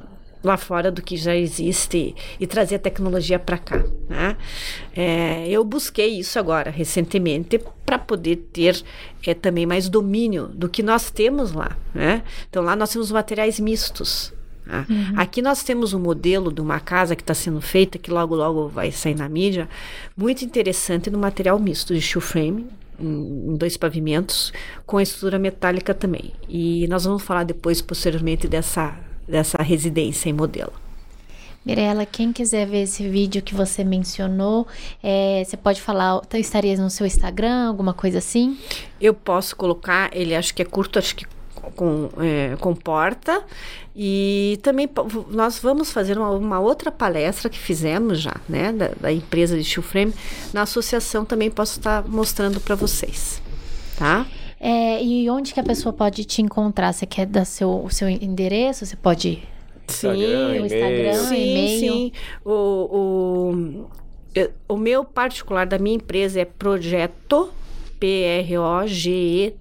lá 0.43 0.57
fora 0.57 0.91
do 0.91 1.01
que 1.01 1.17
já 1.17 1.35
existe 1.35 2.15
e 2.39 2.47
trazer 2.47 2.75
a 2.75 2.79
tecnologia 2.79 3.37
para 3.37 3.57
cá. 3.57 3.83
Né? 4.07 4.37
É, 4.95 5.47
eu 5.49 5.63
busquei 5.63 6.19
isso 6.19 6.39
agora, 6.39 6.71
recentemente, 6.71 7.59
para 7.85 7.99
poder 7.99 8.37
ter 8.53 8.81
é, 9.25 9.33
também 9.33 9.65
mais 9.65 9.89
domínio 9.89 10.47
do 10.47 10.69
que 10.69 10.81
nós 10.81 11.11
temos 11.11 11.51
lá. 11.51 11.77
Né? 11.93 12.23
Então, 12.49 12.63
lá 12.63 12.75
nós 12.75 12.91
temos 12.91 13.11
materiais 13.11 13.59
mistos. 13.59 14.33
Tá? 14.65 14.85
Uhum. 14.89 15.13
Aqui 15.17 15.41
nós 15.41 15.63
temos 15.63 15.93
um 15.93 15.99
modelo 15.99 16.53
de 16.53 16.61
uma 16.61 16.79
casa 16.79 17.15
que 17.15 17.23
está 17.23 17.33
sendo 17.33 17.59
feita, 17.59 17.97
que 17.97 18.11
logo, 18.11 18.35
logo 18.35 18.69
vai 18.69 18.91
sair 18.91 19.15
na 19.15 19.27
mídia, 19.27 19.67
muito 20.15 20.45
interessante 20.45 21.09
no 21.09 21.17
material 21.17 21.59
misto 21.59 21.93
de 21.93 22.01
steel 22.01 22.21
frame, 22.21 22.67
em 22.99 23.55
dois 23.55 23.77
pavimentos, 23.77 24.53
com 24.85 24.97
a 24.97 25.03
estrutura 25.03 25.39
metálica 25.39 25.93
também. 25.93 26.33
E 26.47 26.87
nós 26.87 27.05
vamos 27.05 27.23
falar 27.23 27.43
depois, 27.43 27.81
posteriormente, 27.81 28.47
dessa, 28.47 28.95
dessa 29.29 29.61
residência 29.61 30.29
em 30.29 30.33
modelo. 30.33 30.73
Mirela, 31.65 32.05
quem 32.05 32.31
quiser 32.31 32.65
ver 32.65 32.83
esse 32.83 33.07
vídeo 33.07 33.41
que 33.41 33.53
você 33.53 33.83
mencionou, 33.83 34.65
é, 35.03 35.43
você 35.45 35.57
pode 35.57 35.81
falar, 35.81 36.21
estaria 36.33 36.75
no 36.77 36.89
seu 36.89 37.05
Instagram, 37.05 37.67
alguma 37.67 37.93
coisa 37.93 38.17
assim? 38.17 38.57
Eu 38.99 39.13
posso 39.13 39.55
colocar, 39.55 40.09
ele 40.13 40.35
acho 40.35 40.53
que 40.53 40.61
é 40.61 40.65
curto, 40.65 40.97
acho 40.97 41.15
que 41.15 41.25
com, 41.75 42.09
é, 42.17 42.55
comporta. 42.59 43.43
E 43.95 44.59
também 44.63 44.89
nós 45.29 45.59
vamos 45.59 45.91
fazer 45.91 46.17
uma, 46.17 46.29
uma, 46.31 46.59
outra 46.59 46.91
palestra 46.91 47.49
que 47.49 47.59
fizemos 47.59 48.21
já, 48.21 48.35
né, 48.47 48.71
da, 48.71 48.91
da 48.99 49.11
empresa 49.11 49.57
de 49.57 49.63
Steel 49.63 49.83
Frame. 49.83 50.13
Na 50.53 50.61
associação 50.61 51.25
também 51.25 51.51
posso 51.51 51.79
estar 51.79 52.07
mostrando 52.07 52.59
para 52.61 52.75
vocês, 52.75 53.41
tá? 53.97 54.25
É, 54.59 55.01
e 55.03 55.29
onde 55.29 55.53
que 55.53 55.59
a 55.59 55.63
pessoa 55.63 55.93
pode 55.93 56.25
te 56.25 56.41
encontrar? 56.41 56.91
Você 56.93 57.05
quer 57.05 57.25
dar 57.25 57.45
seu, 57.45 57.83
o 57.83 57.89
seu 57.89 58.09
endereço? 58.09 58.85
Você 58.85 58.95
pode... 58.95 59.41
Sim, 59.87 60.07
o 60.61 60.65
Instagram, 60.65 61.13
sim, 61.13 61.35
e-mail. 61.35 61.79
Sim, 61.79 62.11
o, 62.45 62.51
o, 63.55 63.89
o 64.67 64.77
meu 64.77 65.03
particular 65.03 65.65
da 65.65 65.79
minha 65.79 65.95
empresa 65.95 66.39
é 66.39 66.45
Projeto, 66.45 67.49
P-R-O-G-E-T 67.99 69.59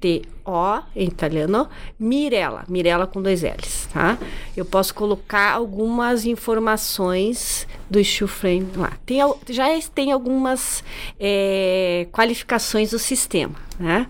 T-O, 0.00 0.82
em 0.94 1.08
italiano, 1.08 1.68
Mirella, 1.98 2.64
Mirella 2.68 3.06
com 3.06 3.22
dois 3.22 3.42
L's, 3.42 3.88
tá? 3.92 4.18
Eu 4.56 4.64
posso 4.64 4.94
colocar 4.94 5.52
algumas 5.52 6.26
informações 6.26 7.66
do 7.88 8.02
steel 8.04 8.28
frame 8.28 8.68
lá. 8.76 8.92
Tem, 9.06 9.18
já 9.48 9.64
tem 9.94 10.12
algumas 10.12 10.84
é, 11.18 12.06
qualificações 12.12 12.90
do 12.90 12.98
sistema, 12.98 13.54
né? 13.78 14.06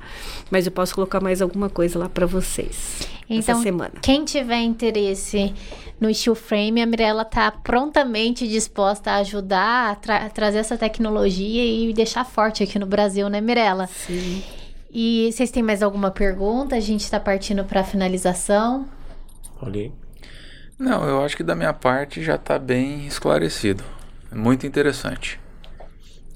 Mas 0.50 0.66
eu 0.66 0.72
posso 0.72 0.94
colocar 0.94 1.20
mais 1.20 1.42
alguma 1.42 1.68
coisa 1.68 1.98
lá 1.98 2.08
para 2.08 2.26
vocês 2.26 3.08
então, 3.28 3.38
essa 3.38 3.62
semana. 3.62 3.92
Quem 4.00 4.24
tiver 4.24 4.60
interesse 4.60 5.54
no 6.00 6.12
steel 6.14 6.34
frame, 6.34 6.82
a 6.82 6.86
Mirella 6.86 7.22
está 7.22 7.50
prontamente 7.50 8.46
disposta 8.46 9.12
a 9.12 9.16
ajudar 9.16 9.92
a 9.92 9.94
tra 9.94 10.28
trazer 10.30 10.58
essa 10.58 10.76
tecnologia 10.76 11.64
e 11.64 11.92
deixar 11.92 12.24
forte 12.24 12.62
aqui 12.62 12.78
no 12.78 12.86
Brasil, 12.86 13.28
né, 13.28 13.40
Mirella? 13.40 13.86
Sim. 13.86 14.42
E 14.92 15.30
vocês 15.32 15.50
têm 15.50 15.62
mais 15.62 15.82
alguma 15.82 16.10
pergunta? 16.10 16.76
A 16.76 16.80
gente 16.80 17.02
está 17.02 17.18
partindo 17.18 17.64
para 17.64 17.80
a 17.80 17.84
finalização. 17.84 18.86
Olhei. 19.60 19.92
Não, 20.78 21.06
eu 21.08 21.24
acho 21.24 21.36
que 21.36 21.42
da 21.42 21.54
minha 21.54 21.72
parte 21.72 22.22
já 22.22 22.36
está 22.36 22.58
bem 22.58 23.06
esclarecido. 23.06 23.82
Muito 24.32 24.66
interessante. 24.66 25.40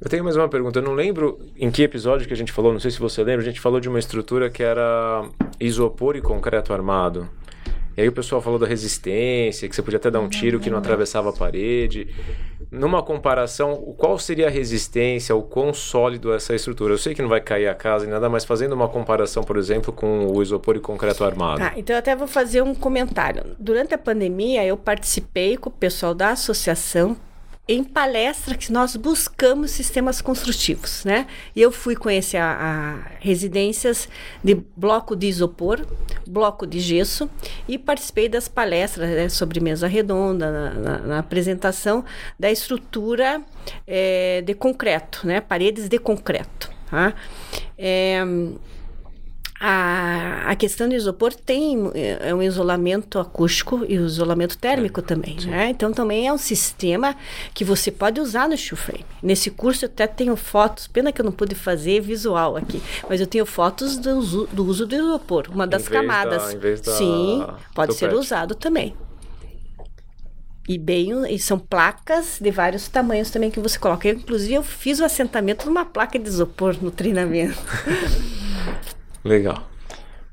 Eu 0.03 0.09
tenho 0.09 0.25
mais 0.25 0.35
uma 0.35 0.49
pergunta. 0.49 0.79
Eu 0.79 0.83
não 0.83 0.95
lembro 0.95 1.39
em 1.57 1.71
que 1.71 1.83
episódio 1.83 2.27
que 2.27 2.33
a 2.33 2.37
gente 2.37 2.53
falou, 2.53 2.73
não 2.73 2.81
sei 2.81 2.91
se 2.91 2.99
você 2.99 3.23
lembra, 3.23 3.43
a 3.43 3.45
gente 3.45 3.61
falou 3.61 3.79
de 3.79 3.89
uma 3.89 3.99
estrutura 3.99 4.49
que 4.49 4.63
era 4.63 5.29
isopor 5.61 6.17
e 6.17 6.23
concreto 6.23 6.73
armado. 6.73 7.29
E 7.97 8.01
aí 8.01 8.09
o 8.09 8.13
pessoal 8.13 8.41
falou 8.41 8.59
da 8.59 8.67
resistência, 8.67 9.69
que 9.69 9.77
você 9.77 9.83
podia 9.83 9.99
até 9.99 10.11
dar 10.11 10.21
um 10.21 10.29
tiro 10.29 10.59
que 10.59 10.71
não 10.71 10.79
atravessava 10.79 11.29
a 11.29 11.33
parede 11.33 12.09
numa 12.71 13.03
comparação, 13.03 13.77
qual 13.99 14.19
seria 14.19 14.47
a 14.47 14.51
resistência, 14.51 15.35
o 15.35 15.43
quão 15.43 15.75
sólido 15.75 16.33
é 16.33 16.37
essa 16.37 16.55
estrutura? 16.55 16.95
Eu 16.95 16.99
sei 16.99 17.15
que 17.15 17.21
não 17.21 17.29
vai 17.29 17.41
cair 17.41 17.67
a 17.67 17.75
casa 17.75 18.07
e 18.07 18.09
nada, 18.09 18.29
mas 18.29 18.45
fazendo 18.45 18.73
uma 18.75 18.89
comparação, 18.89 19.43
por 19.43 19.57
exemplo, 19.57 19.93
com 19.93 20.29
o 20.29 20.41
isopor 20.41 20.77
e 20.77 20.81
concreto 20.81 21.25
armado. 21.25 21.59
Tá, 21.59 21.73
então 21.77 21.95
eu 21.95 21.99
até 21.99 22.15
vou 22.15 22.29
fazer 22.29 22.63
um 22.63 22.75
comentário. 22.75 23.43
Durante 23.59 23.93
a 23.93 23.99
pandemia, 23.99 24.65
eu 24.65 24.77
participei 24.77 25.57
com 25.57 25.69
o 25.69 25.73
pessoal 25.73 26.15
da 26.15 26.31
associação 26.31 27.17
em 27.73 27.85
palestra 27.85 28.57
que 28.57 28.73
nós 28.73 28.97
buscamos 28.97 29.71
sistemas 29.71 30.21
construtivos, 30.21 31.05
né? 31.05 31.29
Eu 31.55 31.71
fui 31.71 31.95
conhecer 31.95 32.39
a, 32.39 32.51
a, 32.51 32.95
residências 33.21 34.09
de 34.43 34.57
bloco 34.77 35.15
de 35.15 35.29
isopor, 35.29 35.87
bloco 36.27 36.67
de 36.67 36.81
gesso 36.81 37.31
e 37.69 37.79
participei 37.79 38.29
das 38.29 38.49
palestras 38.49 39.09
né, 39.09 39.29
sobre 39.29 39.61
mesa 39.61 39.87
redonda 39.87 40.51
na, 40.51 40.71
na, 40.75 40.99
na 40.99 41.19
apresentação 41.21 42.05
da 42.37 42.51
estrutura 42.51 43.41
é, 43.87 44.43
de 44.43 44.53
concreto, 44.53 45.25
né? 45.25 45.41
Paredes 45.41 45.89
de 45.89 45.99
concreto. 45.99 46.69
Tá? 46.91 47.15
É, 47.79 48.21
a, 49.63 50.51
a 50.51 50.57
questão 50.57 50.89
do 50.89 50.95
isopor 50.95 51.35
tem 51.35 51.91
é, 51.95 52.31
é 52.31 52.35
um 52.35 52.43
isolamento 52.43 53.19
acústico 53.19 53.85
e 53.87 53.99
o 53.99 54.07
isolamento 54.07 54.57
térmico 54.57 55.01
é, 55.01 55.03
também, 55.03 55.39
sim. 55.39 55.51
né? 55.51 55.69
Então 55.69 55.93
também 55.93 56.27
é 56.27 56.33
um 56.33 56.39
sistema 56.39 57.15
que 57.53 57.63
você 57.63 57.91
pode 57.91 58.19
usar 58.23 58.49
no 58.49 58.57
steel 58.57 58.79
frame. 58.79 59.05
Nesse 59.23 59.51
curso 59.51 59.85
eu 59.85 59.91
até 59.91 60.07
tenho 60.07 60.35
fotos, 60.35 60.87
pena 60.87 61.13
que 61.13 61.21
eu 61.21 61.25
não 61.27 61.33
pude 61.33 61.55
fazer 61.55 62.01
visual 62.01 62.57
aqui, 62.57 62.83
mas 63.07 63.21
eu 63.21 63.27
tenho 63.27 63.45
fotos 63.45 63.99
do 63.99 64.17
uso 64.17 64.49
do, 64.51 64.65
uso 64.65 64.87
do 64.87 64.95
isopor, 64.95 65.49
uma 65.53 65.67
das 65.67 65.87
camadas. 65.87 66.55
Da, 66.55 66.59
vez 66.59 66.81
da 66.81 66.93
sim, 66.93 67.47
pode 67.75 67.95
ser 67.95 68.15
usado 68.15 68.55
também. 68.55 68.95
E 70.67 70.79
bem, 70.79 71.11
e 71.29 71.39
são 71.39 71.59
placas 71.59 72.39
de 72.41 72.51
vários 72.51 72.89
tamanhos 72.89 73.29
também 73.29 73.51
que 73.51 73.61
você 73.61 73.79
coloca. 73.79 74.09
Eu, 74.09 74.15
inclusive, 74.15 74.55
eu 74.55 74.63
fiz 74.63 75.01
o 75.01 75.05
assentamento 75.05 75.67
numa 75.67 75.85
placa 75.85 76.19
de 76.19 76.29
isopor 76.29 76.77
no 76.81 76.91
treinamento. 76.91 77.59
Legal. 79.25 79.71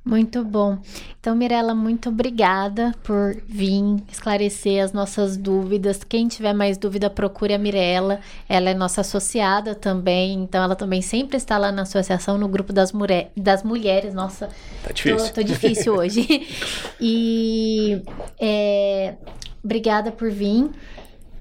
Muito 0.07 0.41
bom. 0.41 0.77
Então, 1.19 1.35
Mirella, 1.35 1.75
muito 1.75 2.07
obrigada 2.07 2.95
por 3.03 3.35
vir 3.45 3.97
esclarecer 4.09 4.81
as 4.81 4.93
nossas 4.93 5.35
dúvidas. 5.35 6.01
Quem 6.01 6.29
tiver 6.29 6.53
mais 6.53 6.77
dúvida, 6.77 7.09
procure 7.09 7.53
a 7.53 7.57
Mirella. 7.57 8.21
Ela 8.47 8.69
é 8.69 8.73
nossa 8.73 9.01
associada 9.01 9.75
também, 9.75 10.43
então 10.43 10.63
ela 10.63 10.77
também 10.77 11.01
sempre 11.01 11.35
está 11.35 11.57
lá 11.57 11.73
na 11.73 11.81
associação, 11.81 12.37
no 12.37 12.47
grupo 12.47 12.71
das, 12.71 12.93
mure 12.93 13.27
das 13.35 13.63
mulheres. 13.63 14.13
Nossa, 14.13 14.47
tá 14.81 14.93
difícil. 14.93 15.27
Tô, 15.27 15.33
tô 15.33 15.43
difícil 15.43 15.93
hoje. 15.93 16.47
e 17.01 18.01
é, 18.39 19.15
obrigada 19.61 20.09
por 20.09 20.31
vir 20.31 20.69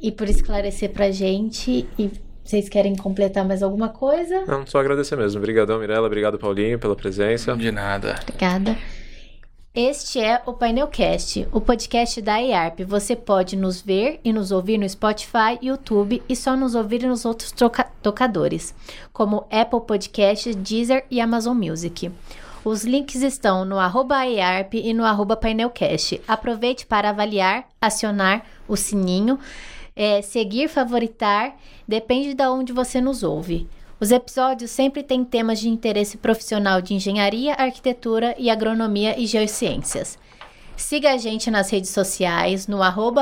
e 0.00 0.10
por 0.10 0.28
esclarecer 0.28 0.90
pra 0.90 1.12
gente. 1.12 1.86
E 1.96 2.10
vocês 2.46 2.68
querem 2.68 2.94
completar 2.94 3.44
mais 3.44 3.62
alguma 3.62 3.88
coisa? 3.88 4.44
Não, 4.46 4.64
só 4.66 4.78
agradecer 4.78 5.16
mesmo. 5.16 5.38
Obrigadão, 5.38 5.80
Mirella. 5.80 6.06
Obrigado, 6.06 6.38
Paulinho, 6.38 6.78
pela 6.78 6.94
presença. 6.94 7.56
De 7.56 7.72
nada. 7.72 8.20
Obrigada. 8.22 8.76
Este 9.74 10.20
é 10.20 10.40
o 10.46 10.54
Painelcast, 10.54 11.46
o 11.52 11.60
podcast 11.60 12.22
da 12.22 12.38
IARP. 12.38 12.84
Você 12.84 13.14
pode 13.14 13.56
nos 13.56 13.82
ver 13.82 14.20
e 14.24 14.32
nos 14.32 14.50
ouvir 14.50 14.78
no 14.78 14.88
Spotify, 14.88 15.58
YouTube 15.60 16.22
e 16.26 16.34
só 16.34 16.56
nos 16.56 16.74
ouvir 16.74 17.02
nos 17.02 17.26
outros 17.26 17.52
tocadores, 18.02 18.74
como 19.12 19.44
Apple 19.50 19.82
Podcasts, 19.86 20.56
Deezer 20.56 21.04
e 21.10 21.20
Amazon 21.20 21.58
Music. 21.58 22.10
Os 22.64 22.84
links 22.84 23.22
estão 23.22 23.66
no 23.66 23.78
arroba 23.78 24.24
IARP 24.24 24.74
e 24.74 24.94
no 24.94 25.04
arroba 25.04 25.36
Painelcast. 25.36 26.22
Aproveite 26.26 26.86
para 26.86 27.10
avaliar, 27.10 27.68
acionar 27.80 28.46
o 28.66 28.76
sininho 28.76 29.38
é, 29.96 30.20
seguir, 30.20 30.68
favoritar, 30.68 31.56
depende 31.88 32.34
de 32.34 32.46
onde 32.46 32.72
você 32.72 33.00
nos 33.00 33.22
ouve. 33.22 33.66
Os 33.98 34.10
episódios 34.10 34.70
sempre 34.70 35.02
têm 35.02 35.24
temas 35.24 35.58
de 35.58 35.70
interesse 35.70 36.18
profissional 36.18 36.82
de 36.82 36.92
engenharia, 36.92 37.54
arquitetura 37.54 38.34
e 38.38 38.50
agronomia 38.50 39.18
e 39.18 39.26
geociências. 39.26 40.18
Siga 40.76 41.14
a 41.14 41.16
gente 41.16 41.50
nas 41.50 41.70
redes 41.70 41.88
sociais, 41.88 42.66
no 42.66 42.78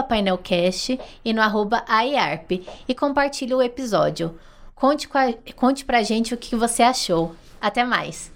painelcast 0.08 0.98
e 1.24 1.32
no 1.32 1.40
AIARP 1.86 2.66
e 2.88 2.94
compartilhe 2.94 3.54
o 3.54 3.62
episódio. 3.62 4.34
Conte, 4.74 5.08
a, 5.14 5.32
conte 5.54 5.84
pra 5.84 6.02
gente 6.02 6.34
o 6.34 6.36
que 6.36 6.56
você 6.56 6.82
achou. 6.82 7.36
Até 7.60 7.84
mais! 7.84 8.32